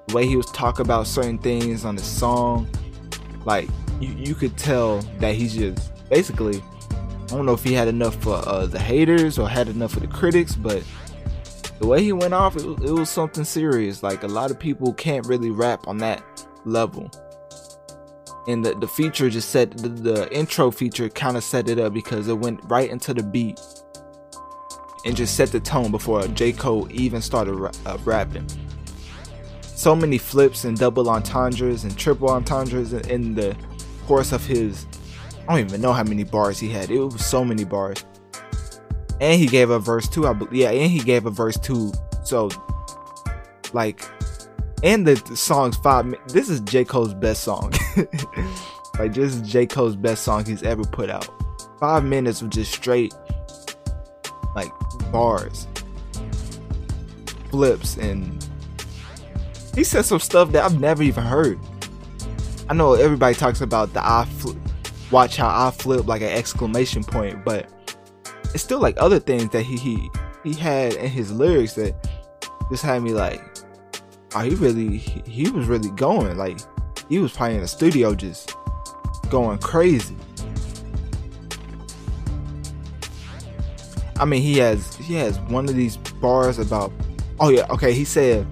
the 0.06 0.14
way 0.14 0.26
he 0.26 0.36
was 0.36 0.46
talking 0.46 0.84
about 0.84 1.06
certain 1.06 1.38
things 1.38 1.84
on 1.84 1.96
the 1.96 2.02
song, 2.02 2.68
like 3.44 3.68
you, 4.00 4.14
you 4.14 4.34
could 4.34 4.56
tell 4.56 5.00
that 5.18 5.34
he's 5.34 5.54
just 5.54 5.92
basically. 6.08 6.62
I 7.24 7.30
don't 7.30 7.44
know 7.44 7.54
if 7.54 7.64
he 7.64 7.72
had 7.72 7.88
enough 7.88 8.14
for 8.22 8.36
uh, 8.46 8.66
the 8.66 8.78
haters 8.78 9.36
or 9.36 9.48
had 9.48 9.66
enough 9.68 9.90
for 9.90 9.98
the 9.98 10.06
critics, 10.06 10.54
but 10.54 10.84
the 11.78 11.86
way 11.86 12.02
he 12.02 12.12
went 12.12 12.34
off, 12.34 12.56
it, 12.56 12.64
it 12.64 12.92
was 12.92 13.10
something 13.10 13.44
serious. 13.44 14.02
Like 14.02 14.22
a 14.22 14.28
lot 14.28 14.50
of 14.50 14.58
people 14.58 14.92
can't 14.94 15.26
really 15.26 15.50
rap 15.50 15.86
on 15.86 15.98
that 15.98 16.22
level. 16.64 17.10
And 18.48 18.64
the, 18.64 18.74
the 18.74 18.88
feature 18.88 19.28
just 19.28 19.50
set 19.50 19.76
the, 19.76 19.88
the 19.88 20.34
intro 20.34 20.70
feature 20.70 21.08
kind 21.08 21.36
of 21.36 21.44
set 21.44 21.68
it 21.68 21.78
up 21.78 21.92
because 21.92 22.28
it 22.28 22.38
went 22.38 22.60
right 22.64 22.88
into 22.88 23.12
the 23.12 23.22
beat 23.22 23.60
and 25.04 25.16
just 25.16 25.36
set 25.36 25.50
the 25.50 25.60
tone 25.60 25.90
before 25.90 26.26
J. 26.28 26.52
Cole 26.52 26.88
even 26.90 27.20
started 27.20 27.54
ra- 27.54 27.72
uh, 27.84 27.98
rapping. 28.04 28.46
So 29.62 29.94
many 29.94 30.16
flips 30.16 30.64
and 30.64 30.78
double 30.78 31.10
entendres 31.10 31.84
and 31.84 31.96
triple 31.98 32.30
entendres 32.30 32.92
in, 32.92 33.08
in 33.10 33.34
the 33.34 33.56
course 34.06 34.32
of 34.32 34.44
his. 34.46 34.86
I 35.48 35.56
don't 35.56 35.68
even 35.68 35.80
know 35.80 35.92
how 35.92 36.04
many 36.04 36.24
bars 36.24 36.58
he 36.58 36.68
had. 36.68 36.90
It 36.90 36.98
was 36.98 37.24
so 37.24 37.44
many 37.44 37.64
bars 37.64 38.04
and 39.20 39.40
he 39.40 39.46
gave 39.46 39.70
a 39.70 39.78
verse 39.78 40.08
too. 40.08 40.26
I 40.26 40.32
believe, 40.32 40.54
yeah, 40.54 40.70
and 40.70 40.90
he 40.90 41.00
gave 41.00 41.26
a 41.26 41.30
verse 41.30 41.58
too. 41.58 41.92
So, 42.24 42.50
like, 43.72 44.04
and 44.82 45.06
the, 45.06 45.14
the 45.14 45.36
song's 45.36 45.76
five. 45.76 46.14
This 46.28 46.48
is 46.48 46.60
J 46.60 46.84
Cole's 46.84 47.14
best 47.14 47.42
song. 47.44 47.72
like, 48.98 49.14
this 49.14 49.34
is 49.34 49.42
J 49.42 49.66
Cole's 49.66 49.96
best 49.96 50.22
song 50.22 50.44
he's 50.44 50.62
ever 50.62 50.84
put 50.84 51.10
out. 51.10 51.28
Five 51.80 52.04
minutes 52.04 52.42
of 52.42 52.50
just 52.50 52.72
straight, 52.72 53.14
like, 54.54 54.72
bars, 55.12 55.66
flips, 57.50 57.96
and 57.96 58.44
he 59.74 59.84
said 59.84 60.04
some 60.04 60.20
stuff 60.20 60.52
that 60.52 60.64
I've 60.64 60.80
never 60.80 61.02
even 61.02 61.24
heard. 61.24 61.58
I 62.68 62.74
know 62.74 62.94
everybody 62.94 63.34
talks 63.34 63.60
about 63.60 63.92
the 63.92 64.04
I 64.04 64.24
flip, 64.24 64.56
watch 65.10 65.36
how 65.36 65.48
I 65.48 65.70
flip 65.70 66.06
like 66.06 66.22
an 66.22 66.28
exclamation 66.28 67.04
point, 67.04 67.44
but 67.44 67.70
it's 68.56 68.64
still 68.64 68.80
like 68.80 68.96
other 68.96 69.18
things 69.18 69.50
that 69.50 69.64
he 69.64 69.76
he 69.76 70.10
he 70.42 70.54
had 70.54 70.94
in 70.94 71.10
his 71.10 71.30
lyrics 71.30 71.74
that 71.74 71.94
just 72.70 72.82
had 72.82 73.02
me 73.02 73.12
like, 73.12 73.42
oh, 74.34 74.40
he 74.40 74.54
really 74.54 74.96
he, 74.96 75.22
he 75.26 75.50
was 75.50 75.66
really 75.66 75.90
going 75.90 76.38
like 76.38 76.58
he 77.10 77.18
was 77.18 77.32
probably 77.32 77.56
in 77.56 77.60
the 77.60 77.68
studio 77.68 78.14
just 78.14 78.54
going 79.28 79.58
crazy. 79.58 80.16
I 84.18 84.24
mean, 84.24 84.40
he 84.40 84.56
has 84.56 84.96
he 84.96 85.16
has 85.16 85.38
one 85.38 85.68
of 85.68 85.74
these 85.74 85.98
bars 85.98 86.58
about. 86.58 86.90
Oh 87.38 87.50
yeah, 87.50 87.66
okay. 87.68 87.92
He 87.92 88.06
said, 88.06 88.46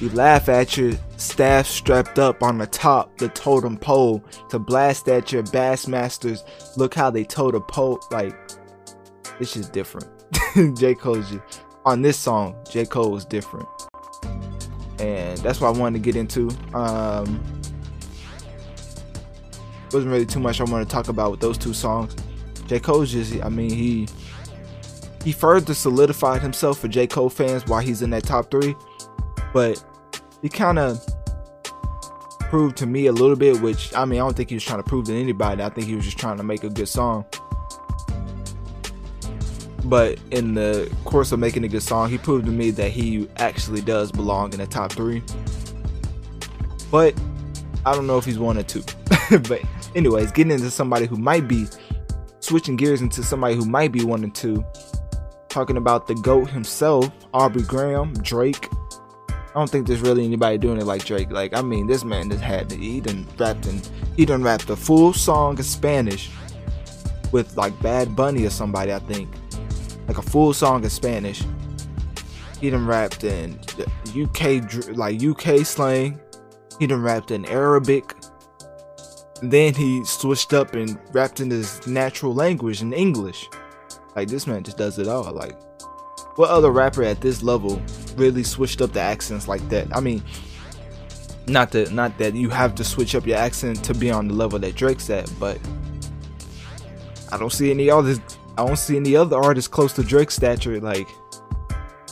"We 0.00 0.08
laugh 0.10 0.48
at 0.48 0.76
your 0.76 0.92
staff 1.16 1.66
strapped 1.66 2.20
up 2.20 2.44
on 2.44 2.58
the 2.58 2.66
top 2.68 3.18
the 3.18 3.28
totem 3.30 3.76
pole 3.76 4.22
to 4.50 4.60
blast 4.60 5.08
at 5.08 5.32
your 5.32 5.42
bassmasters. 5.42 6.44
Look 6.76 6.94
how 6.94 7.10
they 7.10 7.24
tote 7.24 7.56
a 7.56 7.60
pole 7.60 7.98
like 8.12 8.36
it's 9.40 9.54
just 9.54 9.72
different. 9.72 10.08
J. 10.78 10.94
Cole's 10.94 11.30
just, 11.30 11.62
on 11.84 12.02
this 12.02 12.18
song, 12.18 12.56
J. 12.70 12.84
Cole 12.84 13.10
was 13.10 13.24
different. 13.24 13.68
And 14.98 15.38
that's 15.38 15.60
what 15.60 15.74
I 15.74 15.78
wanted 15.78 16.02
to 16.02 16.04
get 16.04 16.16
into. 16.16 16.50
Um, 16.74 17.42
wasn't 19.92 20.10
really 20.12 20.26
too 20.26 20.40
much 20.40 20.60
I 20.60 20.64
want 20.64 20.88
to 20.88 20.92
talk 20.92 21.08
about 21.08 21.30
with 21.30 21.40
those 21.40 21.58
two 21.58 21.74
songs. 21.74 22.14
J. 22.66 22.80
Cole's 22.80 23.12
just, 23.12 23.42
I 23.42 23.48
mean, 23.48 23.70
he 23.70 24.08
he 25.22 25.32
further 25.32 25.74
solidified 25.74 26.40
himself 26.40 26.78
for 26.78 26.86
J. 26.86 27.08
Cole 27.08 27.28
fans 27.28 27.66
while 27.66 27.80
he's 27.80 28.00
in 28.00 28.10
that 28.10 28.22
top 28.22 28.48
three. 28.50 28.76
But 29.52 29.84
he 30.40 30.48
kind 30.48 30.78
of 30.78 31.04
proved 32.42 32.76
to 32.76 32.86
me 32.86 33.06
a 33.06 33.12
little 33.12 33.34
bit, 33.34 33.60
which 33.60 33.92
I 33.94 34.04
mean, 34.04 34.20
I 34.20 34.24
don't 34.24 34.36
think 34.36 34.50
he 34.50 34.54
was 34.54 34.64
trying 34.64 34.78
to 34.78 34.88
prove 34.88 35.06
to 35.06 35.14
anybody. 35.14 35.62
I 35.62 35.68
think 35.68 35.88
he 35.88 35.96
was 35.96 36.04
just 36.04 36.18
trying 36.18 36.36
to 36.36 36.44
make 36.44 36.62
a 36.62 36.68
good 36.68 36.88
song. 36.88 37.24
But 39.86 40.18
in 40.32 40.54
the 40.54 40.92
course 41.04 41.32
of 41.32 41.38
making 41.38 41.64
a 41.64 41.68
good 41.68 41.82
song, 41.82 42.10
he 42.10 42.18
proved 42.18 42.46
to 42.46 42.52
me 42.52 42.70
that 42.72 42.90
he 42.90 43.28
actually 43.36 43.80
does 43.80 44.10
belong 44.10 44.52
in 44.52 44.58
the 44.58 44.66
top 44.66 44.92
three. 44.92 45.22
But 46.90 47.14
I 47.84 47.92
don't 47.94 48.06
know 48.06 48.18
if 48.18 48.24
he's 48.24 48.38
one 48.38 48.58
or 48.58 48.64
two. 48.64 48.82
but 49.48 49.62
anyways, 49.94 50.32
getting 50.32 50.52
into 50.52 50.70
somebody 50.70 51.06
who 51.06 51.16
might 51.16 51.46
be 51.46 51.66
switching 52.40 52.76
gears 52.76 53.00
into 53.00 53.22
somebody 53.22 53.54
who 53.54 53.64
might 53.64 53.92
be 53.92 54.04
one 54.04 54.24
and 54.24 54.34
two. 54.34 54.64
talking 55.48 55.76
about 55.76 56.06
the 56.06 56.14
GOAT 56.16 56.50
himself, 56.50 57.10
Aubrey 57.32 57.62
Graham, 57.62 58.12
Drake. 58.14 58.68
I 59.30 59.58
don't 59.58 59.70
think 59.70 59.86
there's 59.86 60.02
really 60.02 60.24
anybody 60.24 60.58
doing 60.58 60.78
it 60.78 60.84
like 60.84 61.04
Drake. 61.04 61.30
Like, 61.30 61.56
I 61.56 61.62
mean, 61.62 61.86
this 61.86 62.04
man 62.04 62.28
just 62.28 62.42
had 62.42 62.70
he 62.70 63.00
done 63.00 63.26
rapped 63.38 63.66
and 63.66 63.88
he 64.16 64.26
done 64.26 64.42
rapped 64.42 64.68
a 64.68 64.76
full 64.76 65.12
song 65.12 65.56
in 65.56 65.64
Spanish 65.64 66.30
with 67.32 67.56
like 67.56 67.80
Bad 67.80 68.14
Bunny 68.14 68.44
or 68.44 68.50
somebody, 68.50 68.92
I 68.92 68.98
think. 68.98 69.30
Like 70.06 70.18
a 70.18 70.22
full 70.22 70.52
song 70.52 70.84
in 70.84 70.90
Spanish. 70.90 71.42
He 72.60 72.70
done 72.70 72.86
rapped 72.86 73.24
in 73.24 73.58
UK 74.16 74.96
like 74.96 75.22
UK 75.22 75.66
slang. 75.66 76.20
He 76.78 76.86
done 76.86 77.02
rapped 77.02 77.30
in 77.30 77.44
Arabic. 77.46 78.14
Then 79.42 79.74
he 79.74 80.04
switched 80.04 80.52
up 80.52 80.74
and 80.74 80.98
rapped 81.12 81.40
in 81.40 81.50
his 81.50 81.86
natural 81.86 82.34
language 82.34 82.80
in 82.80 82.92
English. 82.92 83.48
Like 84.14 84.28
this 84.28 84.46
man 84.46 84.62
just 84.62 84.78
does 84.78 84.98
it 84.98 85.08
all. 85.08 85.30
Like 85.32 85.56
what 86.36 86.50
other 86.50 86.70
rapper 86.70 87.02
at 87.02 87.20
this 87.20 87.42
level 87.42 87.80
really 88.16 88.42
switched 88.42 88.80
up 88.80 88.92
the 88.92 89.00
accents 89.00 89.48
like 89.48 89.66
that? 89.70 89.94
I 89.94 90.00
mean, 90.00 90.22
not 91.48 91.70
that 91.72 91.92
not 91.92 92.16
that 92.18 92.34
you 92.34 92.50
have 92.50 92.74
to 92.76 92.84
switch 92.84 93.14
up 93.14 93.26
your 93.26 93.38
accent 93.38 93.82
to 93.84 93.94
be 93.94 94.10
on 94.10 94.28
the 94.28 94.34
level 94.34 94.58
that 94.58 94.74
Drake's 94.74 95.10
at, 95.10 95.30
but 95.38 95.58
I 97.32 97.38
don't 97.38 97.52
see 97.52 97.70
any 97.70 97.90
others. 97.90 98.20
I 98.58 98.66
don't 98.66 98.76
see 98.76 98.96
any 98.96 99.14
other 99.14 99.36
artists 99.36 99.68
close 99.68 99.92
to 99.94 100.02
Drake's 100.02 100.36
stature. 100.36 100.80
Like 100.80 101.08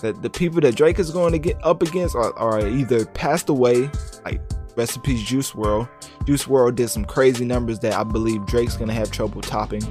that, 0.02 0.20
the 0.20 0.30
people 0.30 0.60
that 0.60 0.74
Drake 0.76 0.98
is 0.98 1.10
going 1.10 1.32
to 1.32 1.38
get 1.38 1.56
up 1.64 1.82
against 1.82 2.14
are, 2.14 2.36
are 2.38 2.66
either 2.66 3.06
passed 3.06 3.48
away, 3.48 3.90
like 4.24 4.40
recipes 4.76 5.22
Juice 5.22 5.52
WRLD. 5.52 5.88
Juice 6.26 6.44
WRLD 6.44 6.74
did 6.74 6.88
some 6.88 7.04
crazy 7.04 7.44
numbers 7.44 7.78
that 7.80 7.94
I 7.94 8.04
believe 8.04 8.44
Drake's 8.46 8.76
gonna 8.76 8.92
have 8.92 9.10
trouble 9.10 9.40
topping. 9.40 9.82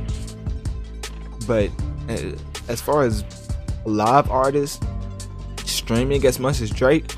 But 1.48 1.70
uh, 2.10 2.38
as 2.68 2.82
far 2.82 3.04
as 3.04 3.24
live 3.86 4.30
artists 4.32 4.86
streaming 5.66 6.26
as 6.26 6.40
much 6.40 6.62
as 6.62 6.70
Drake, 6.70 7.16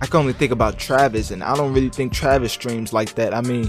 I 0.00 0.06
can 0.06 0.20
only 0.20 0.32
think 0.32 0.52
about 0.52 0.78
Travis, 0.78 1.30
and 1.30 1.42
I 1.42 1.56
don't 1.56 1.72
really 1.72 1.88
think 1.88 2.12
Travis 2.12 2.52
streams 2.52 2.92
like 2.92 3.14
that. 3.14 3.32
I 3.32 3.40
mean, 3.40 3.68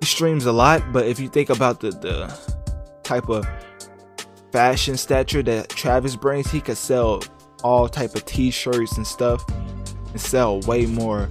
he 0.00 0.06
streams 0.06 0.46
a 0.46 0.52
lot, 0.52 0.92
but 0.92 1.06
if 1.06 1.18
you 1.18 1.28
think 1.28 1.50
about 1.50 1.80
the 1.80 1.90
the 1.90 2.49
type 3.10 3.28
of 3.28 3.44
fashion 4.52 4.96
stature 4.96 5.42
that 5.42 5.68
Travis 5.68 6.14
brings, 6.14 6.48
he 6.48 6.60
could 6.60 6.76
sell 6.76 7.20
all 7.64 7.88
type 7.88 8.14
of 8.14 8.24
t-shirts 8.24 8.96
and 8.98 9.04
stuff 9.04 9.44
and 10.12 10.20
sell 10.20 10.60
way 10.60 10.86
more 10.86 11.28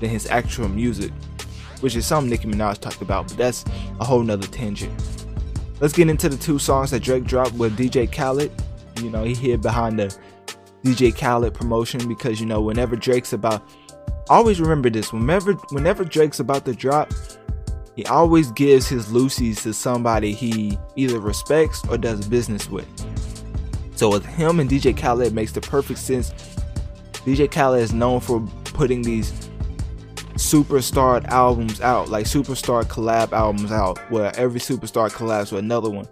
than 0.00 0.10
his 0.10 0.26
actual 0.26 0.68
music, 0.68 1.12
which 1.78 1.94
is 1.94 2.04
something 2.04 2.28
Nicki 2.28 2.48
Minaj 2.48 2.78
talked 2.78 3.02
about, 3.02 3.28
but 3.28 3.36
that's 3.36 3.64
a 4.00 4.04
whole 4.04 4.24
nother 4.24 4.48
tangent. 4.48 4.92
Let's 5.78 5.94
get 5.94 6.08
into 6.08 6.28
the 6.28 6.36
two 6.36 6.58
songs 6.58 6.90
that 6.90 7.04
Drake 7.04 7.22
dropped 7.22 7.52
with 7.52 7.78
DJ 7.78 8.10
Khaled. 8.10 8.50
You 9.00 9.10
know, 9.10 9.22
he 9.22 9.34
hid 9.34 9.62
behind 9.62 10.00
the 10.00 10.16
DJ 10.82 11.16
Khaled 11.16 11.54
promotion 11.54 12.08
because 12.08 12.40
you 12.40 12.46
know 12.46 12.60
whenever 12.60 12.96
Drake's 12.96 13.32
about 13.32 13.62
always 14.28 14.60
remember 14.60 14.90
this, 14.90 15.12
whenever 15.12 15.52
whenever 15.70 16.04
Drake's 16.04 16.40
about 16.40 16.64
to 16.64 16.74
drop, 16.74 17.12
he 17.94 18.04
always 18.06 18.50
gives 18.52 18.88
his 18.88 19.12
Lucy's 19.12 19.62
to 19.62 19.74
somebody 19.74 20.32
he 20.32 20.78
either 20.96 21.20
respects 21.20 21.86
or 21.88 21.98
does 21.98 22.26
business 22.26 22.68
with. 22.68 22.86
So 23.96 24.10
with 24.10 24.24
him 24.24 24.60
and 24.60 24.68
DJ 24.68 24.96
Khaled 24.96 25.28
it 25.28 25.32
makes 25.32 25.52
the 25.52 25.60
perfect 25.60 25.98
sense. 25.98 26.32
DJ 27.24 27.50
Khaled 27.50 27.82
is 27.82 27.92
known 27.92 28.20
for 28.20 28.40
putting 28.64 29.02
these 29.02 29.30
superstar 30.34 31.24
albums 31.26 31.80
out, 31.80 32.08
like 32.08 32.26
superstar 32.26 32.84
collab 32.84 33.32
albums 33.32 33.70
out, 33.70 33.98
where 34.10 34.34
every 34.36 34.60
superstar 34.60 35.10
collabs 35.10 35.52
with 35.52 35.60
another 35.60 35.90
one. 35.90 36.06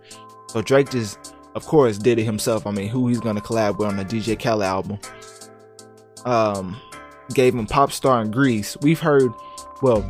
So 0.49 0.63
Drake 0.63 0.91
just, 0.91 1.35
of 1.55 1.65
course, 1.65 1.99
did 1.99 2.19
it 2.19 2.25
himself. 2.25 2.67
I 2.67 2.71
mean, 2.71 2.89
who 2.89 3.09
he's 3.09 3.21
gonna 3.21 3.41
collab 3.41 3.79
with 3.79 3.89
on 3.89 3.97
the 3.97 4.05
DJ 4.05 4.41
Khaled 4.41 4.63
album? 4.63 4.99
Um, 6.25 6.81
gave 7.35 7.55
him 7.55 7.67
Pop 7.67 7.93
Star 7.93 8.21
and 8.21 8.33
Greece. 8.33 8.77
We've 8.83 9.01
heard, 9.01 9.33
well, 9.83 10.03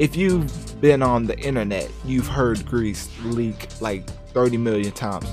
if 0.00 0.16
you've 0.16 0.80
been 0.80 1.02
on 1.02 1.26
the 1.26 1.38
internet, 1.40 1.90
you've 2.06 2.26
heard 2.26 2.64
Greece 2.64 3.10
leak 3.22 3.68
like 3.82 4.08
30 4.32 4.56
million 4.56 4.92
times. 4.92 5.28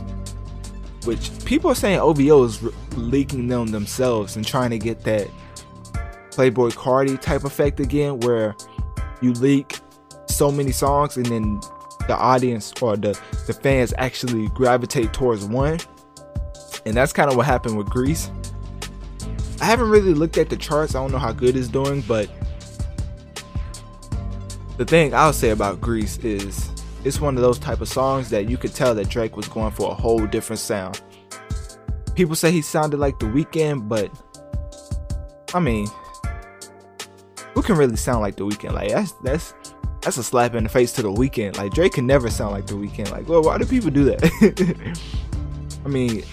Which 1.06 1.32
people 1.46 1.72
are 1.72 1.76
saying 1.76 2.00
OVO 2.00 2.44
is 2.44 2.62
re- 2.62 2.74
leaking 2.98 3.48
them 3.48 3.68
themselves 3.68 4.36
and 4.36 4.46
trying 4.46 4.72
to 4.72 4.78
get 4.78 5.06
that 5.06 5.30
Playboi 6.32 6.74
Carti 6.74 7.20
type 7.20 7.46
effect 7.46 7.80
again, 7.80 8.20
where 8.20 8.58
you 9.22 9.32
leak 9.34 9.80
so 10.28 10.52
many 10.52 10.74
songs 10.74 11.16
and 11.16 11.26
then 11.28 11.62
the 12.10 12.18
audience 12.18 12.74
or 12.82 12.98
the, 12.98 13.18
the 13.48 13.54
fans 13.54 13.94
actually 13.98 14.50
gravitate 14.50 15.14
towards 15.14 15.46
one. 15.46 15.80
And 16.86 16.94
that's 16.94 17.14
kind 17.14 17.32
of 17.32 17.38
what 17.38 17.46
happened 17.46 17.78
with 17.78 17.90
Greece. 17.90 18.30
I 19.62 19.66
haven't 19.66 19.90
really 19.90 20.14
looked 20.14 20.38
at 20.38 20.50
the 20.50 20.58
charts. 20.58 20.94
I 20.94 21.00
don't 21.00 21.14
know 21.14 21.20
how 21.20 21.32
good 21.32 21.56
it's 21.56 21.70
doing, 21.70 22.02
but 22.02 22.30
the 24.78 24.86
thing 24.86 25.14
I'll 25.14 25.34
say 25.34 25.50
about 25.50 25.82
Greece 25.82 26.18
is 26.20 26.70
it's 27.04 27.20
one 27.20 27.36
of 27.36 27.42
those 27.42 27.58
type 27.60 27.82
of 27.82 27.90
songs 27.90 28.30
that 28.30 28.50
you 28.50 28.58
could 28.58 28.74
tell 28.74 28.94
that 28.96 29.10
Drake 29.10 29.36
was 29.36 29.48
going 29.48 29.72
for 29.72 29.92
a 29.92 29.94
whole 29.94 30.26
different 30.28 30.60
sound. 30.60 31.02
People 32.16 32.36
say 32.36 32.52
he 32.52 32.62
sounded 32.62 32.98
like 32.98 33.20
The 33.20 33.26
Weeknd, 33.26 33.88
but 33.88 34.12
I 35.54 35.60
mean, 35.60 35.88
who 37.54 37.62
can 37.62 37.76
really 37.76 37.96
sound 37.96 38.22
like 38.22 38.36
The 38.36 38.46
Weeknd? 38.46 38.74
Like 38.74 38.90
that's 38.90 39.12
that's 39.24 39.54
that's 40.02 40.18
a 40.18 40.24
slap 40.24 40.54
in 40.54 40.64
the 40.64 40.70
face 40.70 40.94
to 40.94 41.02
The 41.02 41.12
Weeknd. 41.12 41.58
Like 41.58 41.74
Drake 41.74 41.94
can 41.94 42.06
never 42.06 42.30
sound 42.30 42.52
like 42.52 42.68
The 42.68 42.76
Weeknd. 42.76 43.12
Like, 43.12 43.28
well, 43.28 43.44
why 43.44 43.58
do 43.58 43.66
people 43.66 43.90
do 43.90 44.04
that? 44.06 45.00
I 45.86 45.90
mean, 45.90 46.24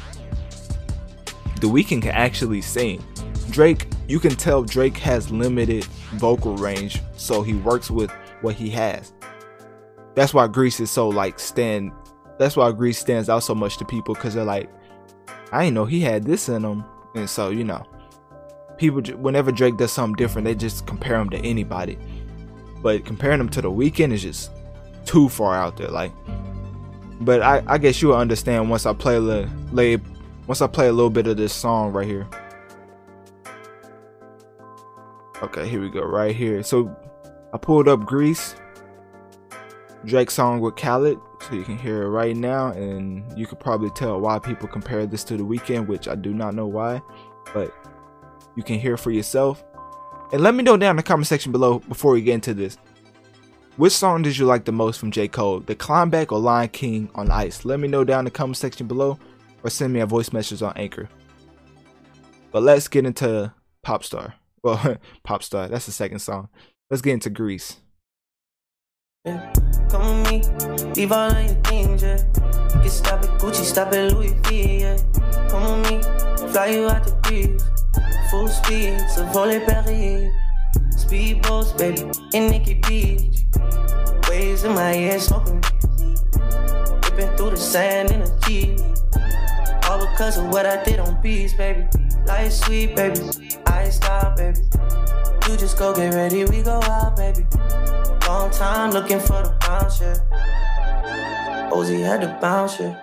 The 1.61 1.67
Weeknd 1.67 2.03
can 2.03 2.11
actually 2.13 2.61
sing. 2.61 3.03
Drake, 3.51 3.87
you 4.09 4.19
can 4.19 4.35
tell 4.35 4.63
Drake 4.65 4.97
has 4.99 5.31
limited 5.31 5.85
vocal 6.15 6.57
range, 6.57 7.01
so 7.17 7.43
he 7.43 7.55
works 7.55 7.91
with 7.91 8.11
what 8.45 8.55
he 8.55 8.71
has. 8.71 9.13
That's 10.15 10.33
why 10.33 10.47
Greece 10.47 10.79
is 10.79 10.91
so 10.91 11.09
like 11.09 11.41
stand. 11.41 11.91
That's 12.39 12.57
why 12.57 12.71
Greece 12.71 12.99
stands 12.99 13.29
out 13.29 13.41
so 13.41 13.55
much 13.55 13.79
to 13.79 13.85
people 13.85 14.15
because 14.15 14.35
they're 14.35 14.45
like, 14.45 14.71
I 15.51 15.65
didn't 15.65 15.75
know 15.75 15.87
he 15.87 16.01
had 16.01 16.25
this 16.25 16.49
in 16.49 16.65
him, 16.65 16.85
and 17.17 17.29
so 17.29 17.51
you 17.51 17.65
know, 17.65 17.85
people 18.77 19.03
whenever 19.17 19.51
Drake 19.51 19.77
does 19.77 19.91
something 19.91 20.17
different, 20.17 20.45
they 20.45 20.55
just 20.55 20.87
compare 20.87 21.17
him 21.19 21.31
to 21.31 21.39
anybody. 21.39 21.99
But 22.83 23.05
comparing 23.05 23.41
him 23.41 23.49
to 23.51 23.63
the 23.63 23.71
Weeknd 23.71 24.13
is 24.13 24.23
just 24.23 24.51
too 25.07 25.29
far 25.29 25.57
out 25.57 25.77
there. 25.77 25.89
Like, 25.89 26.13
but 27.21 27.43
I, 27.43 27.63
I 27.67 27.79
guess 27.79 28.03
you'll 28.03 28.15
understand 28.15 28.71
once 28.71 28.87
I 28.87 28.93
play 28.93 29.19
the 29.19 29.49
lay 29.73 29.99
once 30.47 30.61
I 30.61 30.67
play 30.67 30.89
a 30.89 30.93
little 30.93 31.11
bit 31.11 31.27
of 31.27 31.37
this 31.37 31.53
song 31.53 31.93
right 31.93 32.07
here. 32.07 32.29
Okay, 35.43 35.69
here 35.69 35.81
we 35.81 35.91
go, 35.91 36.03
right 36.03 36.35
here. 36.35 36.63
So 36.63 36.95
I 37.55 37.57
pulled 37.57 37.87
up 37.87 38.05
Greece, 38.05 38.57
Drake 40.05 40.33
song 40.33 40.59
with 40.59 40.75
Khaled, 40.75 41.21
so 41.41 41.55
you 41.55 41.63
can 41.63 41.79
hear 41.79 42.03
it 42.03 42.09
right 42.09 42.37
now, 42.37 42.73
and 42.73 43.23
you 43.39 43.47
could 43.47 43.61
probably 43.61 43.91
tell 43.91 44.21
why 44.21 44.41
people 44.41 44.67
compare 44.67 45.07
this 45.07 45.23
to 45.23 45.37
the 45.37 45.45
Weeknd, 45.45 45.87
which 45.87 46.09
I 46.09 46.17
do 46.17 46.35
not 46.35 46.57
know 46.57 46.67
why, 46.67 47.01
but 47.53 47.73
you 48.57 48.65
can 48.65 48.81
hear 48.81 48.97
for 48.97 49.13
yourself. 49.13 49.63
And 50.33 50.43
let 50.43 50.57
me 50.57 50.65
know 50.65 50.77
down 50.77 50.91
in 50.91 50.97
the 50.97 51.05
comment 51.05 51.29
section 51.29 51.53
below 51.53 51.79
before 51.79 52.13
we 52.15 52.23
get 52.23 52.35
into 52.35 52.55
this. 52.55 52.77
Which 53.77 53.93
song 53.93 54.23
did 54.23 54.37
you 54.37 54.47
like 54.47 54.65
the 54.65 54.73
most 54.73 54.99
from 54.99 55.13
J. 55.13 55.29
Cole? 55.29 55.61
The 55.61 55.77
Climb 55.77 56.11
Back 56.11 56.33
or 56.33 56.41
Lion 56.41 56.71
King 56.71 57.09
on 57.15 57.31
Ice? 57.31 57.65
Let 57.65 57.79
me 57.79 57.87
know 57.87 58.03
down 58.03 58.21
in 58.21 58.25
the 58.25 58.31
comment 58.33 58.57
section 58.57 58.89
below 58.89 59.17
or 59.63 59.71
send 59.71 59.93
me 59.93 60.01
a 60.01 60.07
voice 60.07 60.33
message 60.33 60.61
on 60.61 60.73
Anchor. 60.77 61.09
But 62.51 62.65
let's 62.65 62.89
get 62.89 63.07
into 63.07 63.55
Popstar. 63.87 64.33
Well, 64.65 64.77
Popstar, 65.25 65.71
that's 65.71 65.87
the 65.87 65.93
second 65.93 66.19
song. 66.19 66.49
Let's 66.95 67.03
get 67.03 67.15
into 67.15 67.29
Greece. 67.29 67.81
Yeah. 69.25 69.53
Come 69.91 70.23
with 70.23 70.31
me, 70.31 70.93
leave 70.95 71.11
all 71.11 71.29
of 71.29 71.45
your 71.45 71.55
things, 71.65 72.05
yeah. 72.05 72.23
You 72.73 72.81
can 72.83 72.89
stop 72.89 73.25
at 73.25 73.31
Gucci, 73.41 73.65
stop 73.65 73.93
at 73.93 74.13
Louis 74.13 74.33
V, 74.45 74.79
yeah. 74.79 74.97
Come 75.49 75.83
with 75.83 75.91
me, 75.91 76.53
fly 76.53 76.67
you 76.67 76.89
out 76.89 77.03
the 77.03 77.15
breeze. 77.25 77.65
Full 78.31 78.47
speed, 78.47 78.97
Savole 79.11 79.59
Perrier. 79.67 80.33
Speedboats, 80.91 81.77
baby, 81.77 82.09
in 82.33 82.49
Nikki 82.49 82.75
Beach. 82.75 83.43
Waves 84.29 84.63
in 84.63 84.75
my 84.75 85.19
smoking. 85.19 85.63
Through 87.37 87.51
the 87.51 87.57
sand 87.57 88.13
in 88.13 88.23
a. 88.23 89.91
All 89.91 89.99
because 89.99 90.39
of 90.39 90.47
what 90.47 90.65
I 90.65 90.85
did 90.85 91.01
on 91.01 91.21
beats, 91.21 91.55
baby. 91.55 91.89
Life 92.27 92.53
sweet, 92.53 92.97
baby. 92.97 93.21
I 93.67 93.89
stop, 93.91 94.37
baby. 94.37 94.61
You 95.49 95.57
just 95.57 95.79
go 95.79 95.95
get 95.95 96.15
ready, 96.15 96.45
we 96.45 96.63
go 96.63 96.81
out, 96.83 97.17
baby. 97.17 97.47
Long 98.27 98.51
time 98.51 98.93
looking 98.93 99.21
for 99.21 99.43
the 99.43 99.55
bounce, 99.61 100.01
yeah. 100.01 101.71
Ozzy 101.71 102.03
had 102.03 102.23
to 102.23 102.39
bounce, 102.41 102.81
yeah. 102.81 103.01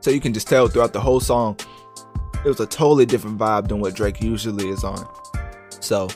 So 0.00 0.10
you 0.10 0.20
can 0.20 0.34
just 0.34 0.48
tell 0.48 0.66
throughout 0.68 0.92
the 0.92 1.00
whole 1.00 1.20
song, 1.20 1.56
it 2.44 2.48
was 2.48 2.60
a 2.60 2.66
totally 2.66 3.06
different 3.06 3.38
vibe 3.38 3.68
than 3.68 3.80
what 3.80 3.94
Drake 3.94 4.20
usually 4.20 4.68
is 4.68 4.82
on. 4.84 5.06
So, 5.80 6.08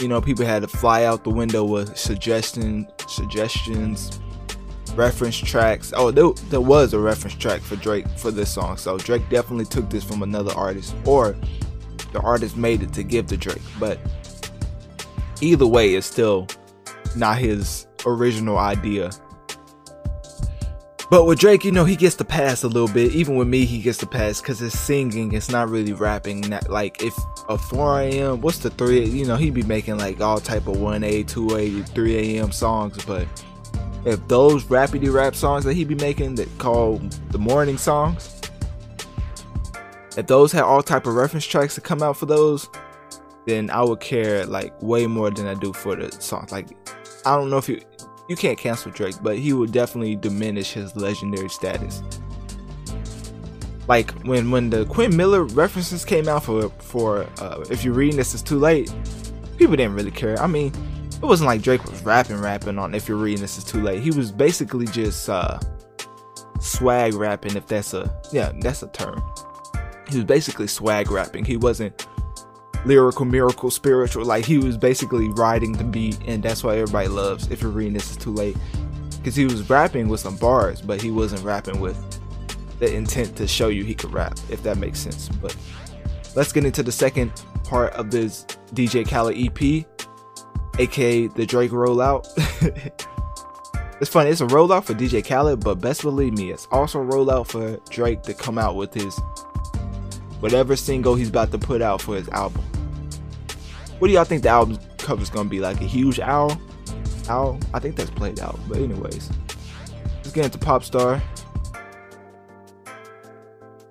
you 0.00 0.08
know, 0.08 0.20
people 0.20 0.44
had 0.44 0.62
to 0.62 0.68
fly 0.68 1.04
out 1.04 1.24
the 1.24 1.30
window 1.30 1.64
with 1.64 1.96
suggestions, 1.96 2.86
suggestions, 3.06 4.20
reference 4.94 5.36
tracks. 5.36 5.92
Oh, 5.96 6.10
there, 6.10 6.30
there 6.50 6.60
was 6.60 6.94
a 6.94 6.98
reference 6.98 7.36
track 7.36 7.60
for 7.60 7.76
Drake 7.76 8.06
for 8.16 8.30
this 8.30 8.52
song. 8.52 8.76
So 8.76 8.98
Drake 8.98 9.28
definitely 9.28 9.66
took 9.66 9.90
this 9.90 10.04
from 10.04 10.22
another 10.22 10.52
artist, 10.54 10.94
or 11.04 11.36
the 12.12 12.20
artist 12.20 12.56
made 12.56 12.82
it 12.82 12.92
to 12.94 13.02
give 13.02 13.26
to 13.28 13.36
Drake. 13.36 13.62
But 13.78 13.98
either 15.40 15.66
way, 15.66 15.94
it's 15.94 16.06
still 16.06 16.48
not 17.16 17.38
his 17.38 17.86
original 18.06 18.58
idea. 18.58 19.10
But 21.10 21.26
with 21.26 21.38
Drake, 21.38 21.64
you 21.64 21.70
know, 21.70 21.84
he 21.84 21.96
gets 21.96 22.16
to 22.16 22.24
pass 22.24 22.62
a 22.62 22.68
little 22.68 22.88
bit. 22.88 23.12
Even 23.12 23.36
with 23.36 23.46
me, 23.46 23.66
he 23.66 23.80
gets 23.80 23.98
to 23.98 24.06
pass 24.06 24.40
because 24.40 24.62
it's 24.62 24.78
singing. 24.78 25.32
It's 25.32 25.50
not 25.50 25.68
really 25.68 25.92
rapping. 25.92 26.40
Not, 26.40 26.70
like 26.70 27.02
if 27.02 27.14
a 27.48 27.58
4 27.58 28.00
a.m. 28.00 28.40
What's 28.40 28.58
the 28.58 28.70
three? 28.70 29.04
You 29.04 29.26
know, 29.26 29.36
he'd 29.36 29.54
be 29.54 29.62
making 29.62 29.98
like 29.98 30.20
all 30.20 30.40
type 30.40 30.66
of 30.66 30.76
1A, 30.76 31.26
2A, 31.26 31.86
3 31.88 32.38
a.m. 32.38 32.50
songs. 32.50 33.04
But 33.04 33.28
if 34.04 34.26
those 34.28 34.64
rapidy 34.64 35.12
rap 35.12 35.34
songs 35.34 35.64
that 35.64 35.74
he 35.74 35.84
be 35.84 35.94
making 35.94 36.34
that 36.36 36.48
call 36.58 37.00
the 37.30 37.38
morning 37.38 37.78
songs, 37.78 38.40
if 40.16 40.26
those 40.26 40.52
had 40.52 40.62
all 40.62 40.82
type 40.82 41.06
of 41.06 41.14
reference 41.14 41.46
tracks 41.46 41.74
to 41.74 41.80
come 41.80 42.02
out 42.02 42.16
for 42.16 42.26
those, 42.26 42.68
then 43.46 43.70
I 43.70 43.82
would 43.82 44.00
care 44.00 44.46
like 44.46 44.80
way 44.82 45.06
more 45.06 45.30
than 45.30 45.46
I 45.46 45.54
do 45.54 45.72
for 45.72 45.96
the 45.96 46.10
songs. 46.12 46.52
Like 46.52 46.68
I 47.26 47.36
don't 47.36 47.50
know 47.50 47.58
if 47.58 47.68
you 47.68 47.80
you 48.28 48.36
can't 48.36 48.58
cancel 48.58 48.90
Drake, 48.90 49.16
but 49.22 49.38
he 49.38 49.52
would 49.52 49.72
definitely 49.72 50.16
diminish 50.16 50.72
his 50.72 50.94
legendary 50.96 51.48
status. 51.48 52.02
Like 53.86 54.12
when 54.22 54.50
when 54.50 54.70
the 54.70 54.86
Quentin 54.86 55.16
Miller 55.16 55.44
references 55.44 56.04
came 56.04 56.28
out 56.28 56.44
for 56.44 56.70
for 56.78 57.26
uh, 57.38 57.64
if 57.70 57.84
you're 57.84 57.94
reading 57.94 58.16
this, 58.16 58.34
it's 58.34 58.42
too 58.42 58.58
late. 58.58 58.92
People 59.58 59.76
didn't 59.76 59.94
really 59.94 60.10
care. 60.10 60.40
I 60.40 60.46
mean, 60.46 60.72
it 61.24 61.26
wasn't 61.26 61.46
like 61.46 61.62
Drake 61.62 61.82
was 61.84 62.02
rapping 62.02 62.38
rapping 62.38 62.78
on 62.78 62.94
if 62.94 63.08
you're 63.08 63.16
reading 63.16 63.40
this 63.40 63.56
is 63.56 63.64
too 63.64 63.80
late. 63.80 64.02
He 64.02 64.10
was 64.10 64.30
basically 64.30 64.86
just 64.86 65.30
uh, 65.30 65.58
swag 66.60 67.14
rapping, 67.14 67.56
if 67.56 67.66
that's 67.66 67.94
a 67.94 68.14
yeah 68.30 68.52
that's 68.60 68.82
a 68.82 68.88
term. 68.88 69.22
He 70.10 70.16
was 70.16 70.26
basically 70.26 70.66
swag 70.66 71.10
rapping. 71.10 71.46
He 71.46 71.56
wasn't 71.56 72.06
lyrical, 72.84 73.24
miracle, 73.24 73.70
spiritual. 73.70 74.26
Like 74.26 74.44
he 74.44 74.58
was 74.58 74.76
basically 74.76 75.30
riding 75.30 75.72
the 75.72 75.84
beat, 75.84 76.18
and 76.26 76.42
that's 76.42 76.62
why 76.62 76.76
everybody 76.76 77.08
loves. 77.08 77.50
If 77.50 77.62
you're 77.62 77.70
reading 77.70 77.94
this, 77.94 78.10
is 78.10 78.18
too 78.18 78.32
late, 78.32 78.56
because 79.16 79.34
he 79.34 79.46
was 79.46 79.68
rapping 79.70 80.08
with 80.08 80.20
some 80.20 80.36
bars, 80.36 80.82
but 80.82 81.00
he 81.00 81.10
wasn't 81.10 81.42
rapping 81.42 81.80
with 81.80 81.96
the 82.80 82.94
intent 82.94 83.34
to 83.36 83.48
show 83.48 83.68
you 83.68 83.82
he 83.82 83.94
could 83.94 84.12
rap. 84.12 84.38
If 84.50 84.62
that 84.64 84.76
makes 84.76 84.98
sense. 84.98 85.30
But 85.30 85.56
let's 86.36 86.52
get 86.52 86.66
into 86.66 86.82
the 86.82 86.92
second 86.92 87.32
part 87.64 87.94
of 87.94 88.10
this 88.10 88.44
DJ 88.74 89.08
Khaled 89.08 89.38
EP, 89.38 89.86
aka 90.78 91.26
the 91.28 91.46
Drake 91.46 91.70
rollout. 91.70 92.26
it's 94.00 94.10
funny, 94.10 94.30
it's 94.30 94.40
a 94.40 94.46
rollout 94.46 94.84
for 94.84 94.94
DJ 94.94 95.24
Khaled, 95.24 95.62
but 95.62 95.76
best 95.76 96.02
believe 96.02 96.32
me, 96.34 96.50
it's 96.50 96.66
also 96.70 97.00
a 97.00 97.04
rollout 97.04 97.46
for 97.46 97.76
Drake 97.90 98.22
to 98.22 98.34
come 98.34 98.58
out 98.58 98.76
with 98.76 98.92
his 98.94 99.18
whatever 100.40 100.76
single 100.76 101.14
he's 101.14 101.28
about 101.28 101.50
to 101.52 101.58
put 101.58 101.80
out 101.82 102.02
for 102.02 102.16
his 102.16 102.28
album. 102.30 102.62
What 103.98 104.08
do 104.08 104.14
y'all 104.14 104.24
think 104.24 104.42
the 104.42 104.50
album 104.50 104.78
cover 104.98 105.22
is 105.22 105.30
gonna 105.30 105.48
be? 105.48 105.60
Like 105.60 105.80
a 105.80 105.86
huge 105.86 106.20
owl? 106.20 106.60
Owl? 107.28 107.58
I 107.72 107.78
think 107.78 107.96
that's 107.96 108.10
played 108.10 108.40
out. 108.40 108.58
But 108.68 108.78
anyways, 108.78 109.30
let's 110.16 110.32
get 110.32 110.44
into 110.44 110.58
Pop 110.58 110.84
Star. 110.84 111.22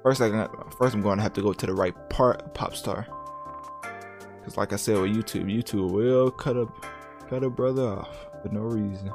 First, 0.04 0.22
I 0.22 0.48
first 0.78 0.94
I'm 0.94 1.02
going 1.02 1.18
to 1.18 1.24
have 1.24 1.32
to 1.34 1.42
go 1.42 1.54
to 1.54 1.66
the 1.66 1.74
right 1.74 1.96
part 2.10 2.42
of 2.42 2.54
Pop 2.54 2.76
Star. 2.76 3.08
Cause 4.44 4.58
like 4.58 4.74
I 4.74 4.76
said 4.76 5.00
with 5.00 5.12
YouTube, 5.12 5.46
YouTube 5.46 5.92
will 5.92 6.30
cut 6.30 6.58
a 6.58 6.68
cut 7.30 7.44
a 7.44 7.50
brother 7.50 7.84
off 7.84 8.28
for 8.42 8.50
no 8.50 8.62
reason. 8.62 9.12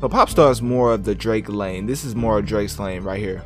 So 0.00 0.08
Pop 0.08 0.28
Star 0.30 0.50
is 0.50 0.62
more 0.62 0.92
of 0.92 1.04
the 1.04 1.14
Drake 1.14 1.48
lane. 1.48 1.86
This 1.86 2.04
is 2.04 2.14
more 2.14 2.38
of 2.38 2.46
Drake's 2.46 2.78
lane 2.78 3.02
right 3.02 3.18
here. 3.18 3.44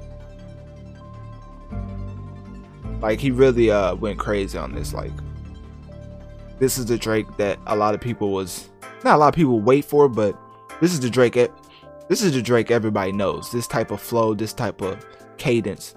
Like 3.00 3.18
he 3.18 3.30
really 3.30 3.70
uh 3.70 3.94
went 3.94 4.18
crazy 4.18 4.56
on 4.58 4.72
this. 4.72 4.92
Like 4.92 5.12
this 6.58 6.78
is 6.78 6.86
the 6.86 6.98
Drake 6.98 7.26
that 7.38 7.58
a 7.66 7.74
lot 7.74 7.94
of 7.94 8.00
people 8.00 8.32
was 8.32 8.68
not 9.04 9.16
a 9.16 9.18
lot 9.18 9.28
of 9.28 9.34
people 9.34 9.60
wait 9.60 9.84
for, 9.84 10.08
but 10.08 10.38
this 10.80 10.92
is 10.92 11.00
the 11.00 11.10
Drake. 11.10 11.34
This 12.08 12.22
is 12.22 12.32
the 12.32 12.42
Drake 12.42 12.70
everybody 12.70 13.12
knows. 13.12 13.50
This 13.50 13.66
type 13.66 13.90
of 13.90 14.00
flow, 14.00 14.34
this 14.34 14.52
type 14.52 14.80
of 14.82 15.04
cadence. 15.38 15.94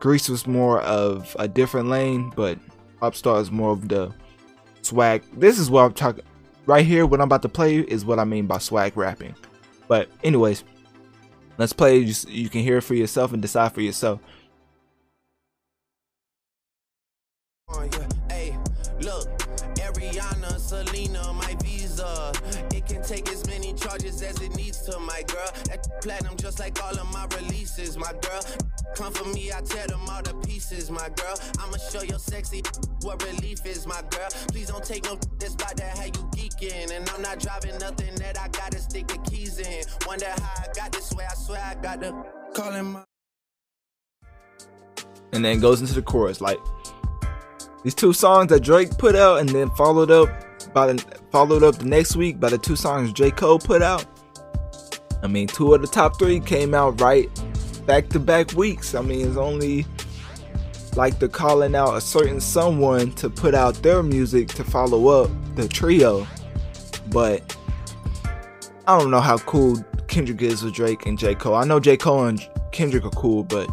Greece 0.00 0.28
was 0.28 0.46
more 0.46 0.80
of 0.80 1.36
a 1.38 1.46
different 1.46 1.88
lane, 1.88 2.32
but 2.34 2.58
Pop 3.02 3.16
Star 3.16 3.40
is 3.40 3.50
more 3.50 3.72
of 3.72 3.88
the 3.88 4.14
swag. 4.82 5.24
This 5.32 5.58
is 5.58 5.68
what 5.68 5.82
I'm 5.82 5.92
talking 5.92 6.22
right 6.66 6.86
here. 6.86 7.04
What 7.04 7.20
I'm 7.20 7.24
about 7.24 7.42
to 7.42 7.48
play 7.48 7.78
is 7.78 8.04
what 8.04 8.20
I 8.20 8.24
mean 8.24 8.46
by 8.46 8.58
swag 8.58 8.96
rapping. 8.96 9.34
But 9.88 10.08
anyways, 10.22 10.62
let's 11.58 11.72
play. 11.72 11.98
You, 11.98 12.14
you 12.28 12.48
can 12.48 12.60
hear 12.60 12.76
it 12.76 12.82
for 12.82 12.94
yourself 12.94 13.32
and 13.32 13.42
decide 13.42 13.72
for 13.72 13.80
yourself. 13.80 14.20
To 24.86 24.98
my 24.98 25.22
girl. 25.26 25.50
That 25.66 25.86
platinum 26.00 26.36
just 26.36 26.58
like 26.58 26.82
all 26.82 26.98
of 26.98 27.12
my 27.12 27.26
releases, 27.36 27.96
my 27.96 28.12
girl. 28.12 28.42
Come 28.94 29.12
for 29.12 29.24
me, 29.28 29.52
I 29.52 29.60
tear 29.62 29.86
them 29.86 30.08
all 30.08 30.22
to 30.22 30.34
pieces, 30.46 30.90
my 30.90 31.08
girl. 31.10 31.38
I'ma 31.58 31.76
show 31.76 32.02
your 32.02 32.18
sexy 32.18 32.62
what 33.02 33.22
relief 33.24 33.64
is, 33.66 33.86
my 33.86 34.02
girl. 34.10 34.28
Please 34.48 34.68
don't 34.68 34.84
take 34.84 35.04
no 35.04 35.18
that's 35.38 35.54
about 35.54 35.76
that 35.76 35.96
how 35.98 36.04
you 36.04 36.22
geeking. 36.36 36.90
And 36.96 37.08
I'm 37.10 37.22
not 37.22 37.38
driving 37.38 37.78
nothing 37.78 38.14
that 38.16 38.38
I 38.38 38.48
gotta 38.48 38.78
stick 38.78 39.08
the 39.08 39.18
keys 39.18 39.58
in. 39.58 39.84
Wonder 40.06 40.26
how 40.26 40.62
I 40.62 40.66
got 40.74 40.92
this 40.92 41.12
way, 41.12 41.24
I 41.30 41.34
swear 41.34 41.62
I 41.64 41.74
got 41.76 42.00
the 42.00 42.12
calling 42.54 42.92
my 42.92 43.04
and 45.32 45.44
then 45.44 45.60
goes 45.60 45.80
into 45.80 45.94
the 45.94 46.02
chorus 46.02 46.40
like 46.40 46.58
these 47.82 47.94
two 47.94 48.12
songs 48.12 48.48
that 48.48 48.62
Drake 48.62 48.96
put 48.98 49.16
out 49.16 49.40
and 49.40 49.48
then 49.48 49.70
followed 49.70 50.10
up 50.10 50.28
by 50.72 50.92
the 50.92 51.02
followed 51.30 51.62
up 51.62 51.76
the 51.76 51.84
next 51.84 52.16
week 52.16 52.38
by 52.38 52.48
the 52.48 52.58
two 52.58 52.76
songs 52.76 53.12
J. 53.12 53.30
Cole 53.30 53.58
put 53.58 53.82
out. 53.82 54.06
I 55.22 55.28
mean, 55.28 55.46
two 55.46 55.72
of 55.74 55.80
the 55.80 55.86
top 55.86 56.18
three 56.18 56.40
came 56.40 56.74
out 56.74 57.00
right 57.00 57.30
back 57.86 58.08
to 58.10 58.20
back 58.20 58.52
weeks. 58.52 58.94
I 58.94 59.02
mean, 59.02 59.26
it's 59.26 59.36
only 59.36 59.86
like 60.96 61.18
they're 61.18 61.28
calling 61.28 61.74
out 61.74 61.96
a 61.96 62.00
certain 62.00 62.40
someone 62.40 63.12
to 63.12 63.30
put 63.30 63.54
out 63.54 63.74
their 63.82 64.02
music 64.02 64.48
to 64.48 64.64
follow 64.64 65.08
up 65.08 65.30
the 65.54 65.68
trio. 65.68 66.26
But 67.10 67.56
I 68.86 68.98
don't 68.98 69.10
know 69.10 69.20
how 69.20 69.38
cool 69.38 69.82
Kendrick 70.08 70.42
is 70.42 70.62
with 70.62 70.74
Drake 70.74 71.06
and 71.06 71.18
J. 71.18 71.34
Cole. 71.34 71.54
I 71.54 71.64
know 71.64 71.80
J. 71.80 71.96
Cole 71.96 72.26
and 72.26 72.40
Kendrick 72.72 73.04
are 73.04 73.10
cool, 73.10 73.44
but 73.44 73.70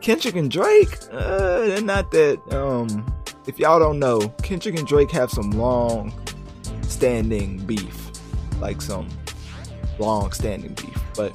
Kendrick 0.00 0.36
and 0.36 0.50
Drake, 0.50 0.96
uh, 1.12 1.60
they're 1.60 1.80
not 1.82 2.10
that. 2.12 2.40
Um, 2.52 3.14
if 3.46 3.58
y'all 3.58 3.78
don't 3.78 3.98
know, 3.98 4.28
Kendrick 4.42 4.78
and 4.78 4.86
Drake 4.86 5.10
have 5.10 5.30
some 5.30 5.50
long 5.50 6.12
standing 6.82 7.58
beef. 7.58 8.10
Like 8.60 8.82
some 8.82 9.08
long 9.98 10.32
standing 10.32 10.74
beef, 10.74 11.02
but 11.16 11.32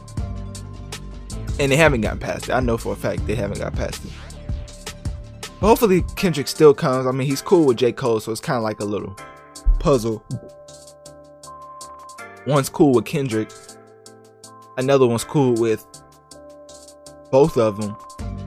and 1.60 1.72
they 1.72 1.76
haven't 1.76 2.02
gotten 2.02 2.20
past 2.20 2.50
it. 2.50 2.52
I 2.52 2.60
know 2.60 2.78
for 2.78 2.94
a 2.94 2.96
fact 2.96 3.26
they 3.28 3.36
haven't 3.36 3.60
got 3.60 3.76
past 3.76 4.04
it. 4.06 4.12
But 5.60 5.68
hopefully 5.68 6.04
Kendrick 6.16 6.48
still 6.48 6.74
comes. 6.74 7.08
I 7.08 7.12
mean, 7.12 7.28
he's 7.28 7.42
cool 7.42 7.66
with 7.66 7.78
J. 7.78 7.92
Cole, 7.92 8.20
so 8.20 8.32
it's 8.32 8.42
kind 8.42 8.58
of 8.58 8.64
like 8.64 8.80
a 8.80 8.86
little 8.86 9.16
puzzle. 9.80 10.26
One's 12.46 12.70
cool 12.70 12.92
with 12.94 13.06
Kendrick, 13.06 13.50
another 14.78 15.08
one's 15.08 15.24
cool 15.24 15.54
with 15.54 15.86
both 17.32 17.58
of 17.58 17.80
them, 17.80 17.96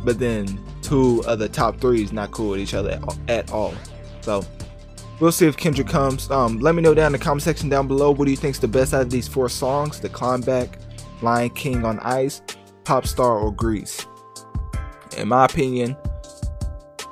but 0.04 0.18
then 0.18 0.62
two 0.82 1.22
of 1.26 1.38
the 1.38 1.48
top 1.48 1.80
three 1.80 2.02
is 2.02 2.12
not 2.12 2.30
cool 2.30 2.50
with 2.50 2.60
each 2.60 2.74
other 2.74 3.00
at 3.28 3.50
all. 3.50 3.74
So 4.20 4.44
We'll 5.18 5.32
see 5.32 5.46
if 5.46 5.56
Kendrick 5.56 5.88
comes. 5.88 6.30
Um, 6.30 6.58
let 6.58 6.74
me 6.74 6.82
know 6.82 6.94
down 6.94 7.06
in 7.06 7.12
the 7.12 7.18
comment 7.18 7.42
section 7.42 7.68
down 7.68 7.88
below. 7.88 8.10
What 8.10 8.26
do 8.26 8.30
you 8.30 8.36
think's 8.36 8.58
the 8.58 8.68
best 8.68 8.92
out 8.92 9.02
of 9.02 9.10
these 9.10 9.26
four 9.26 9.48
songs? 9.48 9.98
The 9.98 10.10
Climb 10.10 10.42
Back, 10.42 10.78
Lion 11.22 11.50
King 11.50 11.84
on 11.84 11.98
Ice, 12.00 12.42
Pop 12.84 13.06
Star, 13.06 13.38
or 13.38 13.50
Greece. 13.50 14.06
In 15.16 15.28
my 15.28 15.46
opinion, 15.46 15.96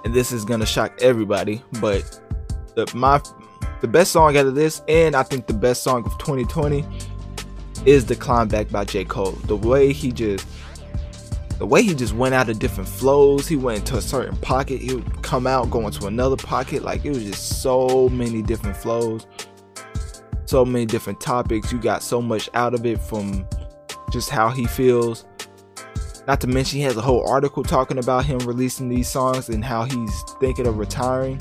and 0.04 0.12
this 0.12 0.32
is 0.32 0.44
gonna 0.44 0.66
shock 0.66 0.92
everybody, 1.00 1.62
but 1.80 2.20
the 2.74 2.90
my 2.94 3.22
the 3.80 3.88
best 3.88 4.12
song 4.12 4.36
out 4.36 4.46
of 4.46 4.54
this, 4.54 4.82
and 4.88 5.16
I 5.16 5.22
think 5.22 5.46
the 5.46 5.54
best 5.54 5.82
song 5.82 6.04
of 6.04 6.16
2020 6.18 6.84
is 7.86 8.04
the 8.04 8.16
Climb 8.16 8.48
Back 8.48 8.70
by 8.70 8.84
J. 8.84 9.04
Cole. 9.04 9.32
The 9.46 9.56
way 9.56 9.92
he 9.92 10.12
just 10.12 10.46
the 11.58 11.66
way 11.66 11.82
he 11.82 11.94
just 11.94 12.14
went 12.14 12.34
out 12.34 12.48
of 12.48 12.58
different 12.58 12.88
flows, 12.88 13.46
he 13.46 13.56
went 13.56 13.80
into 13.80 13.96
a 13.96 14.02
certain 14.02 14.36
pocket, 14.36 14.80
he 14.80 14.94
would 14.94 15.22
come 15.22 15.46
out, 15.46 15.70
go 15.70 15.86
into 15.86 16.06
another 16.06 16.36
pocket. 16.36 16.82
Like 16.82 17.04
it 17.04 17.10
was 17.10 17.24
just 17.24 17.62
so 17.62 18.08
many 18.08 18.42
different 18.42 18.76
flows, 18.76 19.26
so 20.46 20.64
many 20.64 20.86
different 20.86 21.20
topics. 21.20 21.72
You 21.72 21.80
got 21.80 22.02
so 22.02 22.20
much 22.20 22.50
out 22.54 22.74
of 22.74 22.84
it 22.84 23.00
from 23.00 23.46
just 24.12 24.30
how 24.30 24.48
he 24.48 24.66
feels. 24.66 25.24
Not 26.26 26.40
to 26.40 26.46
mention, 26.46 26.78
he 26.78 26.84
has 26.84 26.96
a 26.96 27.02
whole 27.02 27.28
article 27.28 27.62
talking 27.62 27.98
about 27.98 28.24
him 28.24 28.38
releasing 28.38 28.88
these 28.88 29.08
songs 29.08 29.48
and 29.48 29.64
how 29.64 29.84
he's 29.84 30.22
thinking 30.40 30.66
of 30.66 30.78
retiring, 30.78 31.38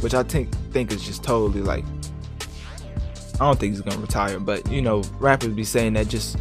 which 0.00 0.14
I 0.14 0.22
think 0.22 0.54
think 0.72 0.90
is 0.90 1.04
just 1.04 1.22
totally 1.22 1.60
like 1.60 1.84
I 3.34 3.38
don't 3.38 3.58
think 3.58 3.72
he's 3.74 3.82
gonna 3.82 4.00
retire, 4.00 4.38
but 4.38 4.70
you 4.70 4.80
know, 4.80 5.02
rappers 5.18 5.52
be 5.52 5.64
saying 5.64 5.94
that 5.94 6.08
just 6.08 6.38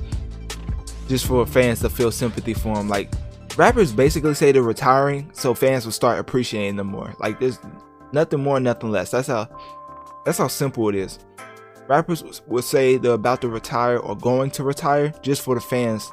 just 1.07 1.25
for 1.25 1.45
fans 1.45 1.79
to 1.81 1.89
feel 1.89 2.11
sympathy 2.11 2.53
for 2.53 2.77
him. 2.77 2.87
Like 2.89 3.11
rappers 3.57 3.91
basically 3.91 4.33
say 4.33 4.51
they're 4.51 4.63
retiring 4.63 5.29
so 5.33 5.53
fans 5.53 5.85
will 5.85 5.91
start 5.91 6.19
appreciating 6.19 6.75
them 6.75 6.87
more. 6.87 7.13
Like 7.19 7.39
there's 7.39 7.59
nothing 8.11 8.41
more, 8.41 8.59
nothing 8.59 8.91
less. 8.91 9.11
That's 9.11 9.27
how 9.27 9.47
that's 10.25 10.37
how 10.37 10.47
simple 10.47 10.89
it 10.89 10.95
is. 10.95 11.19
Rappers 11.87 12.41
will 12.47 12.61
say 12.61 12.97
they're 12.97 13.13
about 13.13 13.41
to 13.41 13.49
retire 13.49 13.97
or 13.97 14.15
going 14.15 14.51
to 14.51 14.63
retire 14.63 15.13
just 15.21 15.41
for 15.41 15.55
the 15.55 15.61
fans 15.61 16.09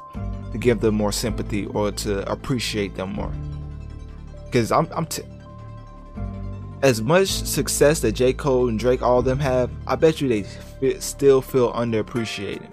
to 0.51 0.57
give 0.57 0.81
them 0.81 0.95
more 0.95 1.13
sympathy 1.13 1.65
or 1.67 1.91
to 1.91 2.29
appreciate 2.29 2.95
them 2.95 3.13
more. 3.13 3.31
Because 4.45 4.71
I'm, 4.71 4.87
I'm 4.93 5.05
t- 5.05 5.23
as 6.83 7.01
much 7.01 7.29
success 7.29 8.01
that 8.01 8.13
J. 8.13 8.33
Cole 8.33 8.67
and 8.67 8.77
Drake, 8.77 9.01
all 9.01 9.19
of 9.19 9.25
them 9.25 9.39
have, 9.39 9.71
I 9.87 9.95
bet 9.95 10.19
you 10.19 10.27
they 10.27 10.43
f- 10.43 11.01
still 11.01 11.41
feel 11.41 11.71
underappreciated. 11.73 12.70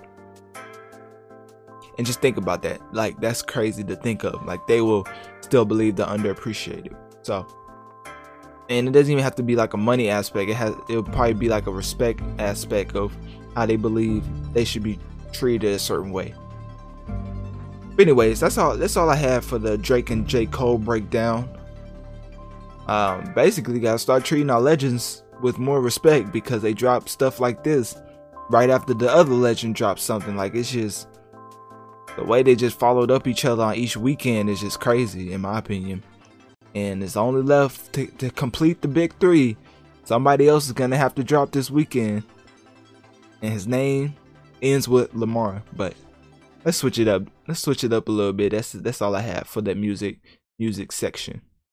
And 1.99 2.07
just 2.07 2.21
think 2.21 2.37
about 2.37 2.63
that. 2.63 2.81
Like, 2.95 3.21
that's 3.21 3.43
crazy 3.43 3.83
to 3.85 3.97
think 3.97 4.25
of. 4.25 4.47
Like, 4.47 4.67
they 4.67 4.81
will 4.81 5.07
still 5.41 5.65
believe 5.65 5.97
they're 5.97 6.07
underappreciated. 6.07 6.97
So, 7.23 7.47
and 8.69 8.89
it 8.89 8.93
doesn't 8.93 9.11
even 9.11 9.25
have 9.25 9.35
to 9.37 9.43
be 9.43 9.57
like 9.57 9.75
a 9.75 9.77
money 9.77 10.09
aspect. 10.09 10.51
It 10.51 10.55
has 10.55 10.75
it'll 10.89 11.03
probably 11.03 11.35
be 11.35 11.49
like 11.49 11.67
a 11.67 11.73
respect 11.73 12.21
aspect 12.39 12.95
of 12.95 13.17
how 13.55 13.67
they 13.67 13.77
believe 13.77 14.25
they 14.53 14.65
should 14.65 14.83
be 14.83 14.99
treated 15.33 15.73
a 15.73 15.79
certain 15.79 16.13
way. 16.13 16.35
But 17.97 18.03
anyways, 18.03 18.41
that's 18.41 18.59
all 18.59 18.77
that's 18.77 18.97
all 18.97 19.11
I 19.11 19.17
have 19.17 19.45
for 19.45 19.59
the 19.59 19.77
Drake 19.79 20.11
and 20.11 20.27
J. 20.27 20.47
Cole 20.47 20.79
breakdown. 20.79 21.49
Um, 22.87 23.33
basically 23.35 23.81
gotta 23.81 23.99
start 23.99 24.25
treating 24.25 24.51
our 24.51 24.61
legends 24.61 25.23
with 25.43 25.59
more 25.59 25.81
respect 25.81 26.33
because 26.33 26.63
they 26.63 26.75
drop 26.75 27.09
stuff 27.09 27.41
like 27.41 27.63
this 27.63 27.97
right 28.51 28.71
after 28.71 28.95
the 28.95 29.11
other 29.11 29.35
legend 29.35 29.75
drops 29.75 30.03
something. 30.03 30.37
Like 30.37 30.55
it's 30.55 30.71
just 30.71 31.09
the 32.19 32.25
way 32.25 32.43
they 32.43 32.55
just 32.55 32.79
followed 32.79 33.11
up 33.11 33.27
each 33.27 33.45
other 33.45 33.63
on 33.63 33.75
each 33.77 33.97
weekend 33.97 34.51
is 34.51 34.61
just 34.61 34.81
crazy 34.81 35.33
in 35.33 35.41
my 35.41 35.59
opinion 35.59 36.03
and 36.75 37.03
it's 37.03 37.17
only 37.17 37.43
left 37.43 37.93
to, 37.95 38.07
to 38.19 38.31
complete 38.31 38.83
the 38.83 38.89
big 38.89 39.15
three. 39.19 39.57
Somebody 40.05 40.49
else 40.49 40.67
is 40.67 40.73
gonna 40.73 40.97
have 40.97 41.15
to 41.17 41.25
drop 41.25 41.51
this 41.51 41.71
weekend, 41.71 42.23
and 43.43 43.53
his 43.53 43.67
name 43.67 44.15
ends 44.63 44.89
with 44.89 45.15
Lamar. 45.15 45.63
But 45.75 45.95
let's 46.65 46.79
switch 46.79 46.99
it 46.99 47.09
up. 47.09 47.25
Let's 47.47 47.61
switch 47.61 47.85
it 47.85 47.93
up 47.93 48.09
a 48.09 48.13
little 48.13 48.33
bit. 48.33 48.53
That's 48.53 48.73
that's 48.73 49.03
all 49.03 49.15
I 49.15 49.21
have 49.21 49.47
for 49.47 49.61
that 49.63 49.77
music 49.77 50.19
music 50.59 50.93
section. 50.93 51.43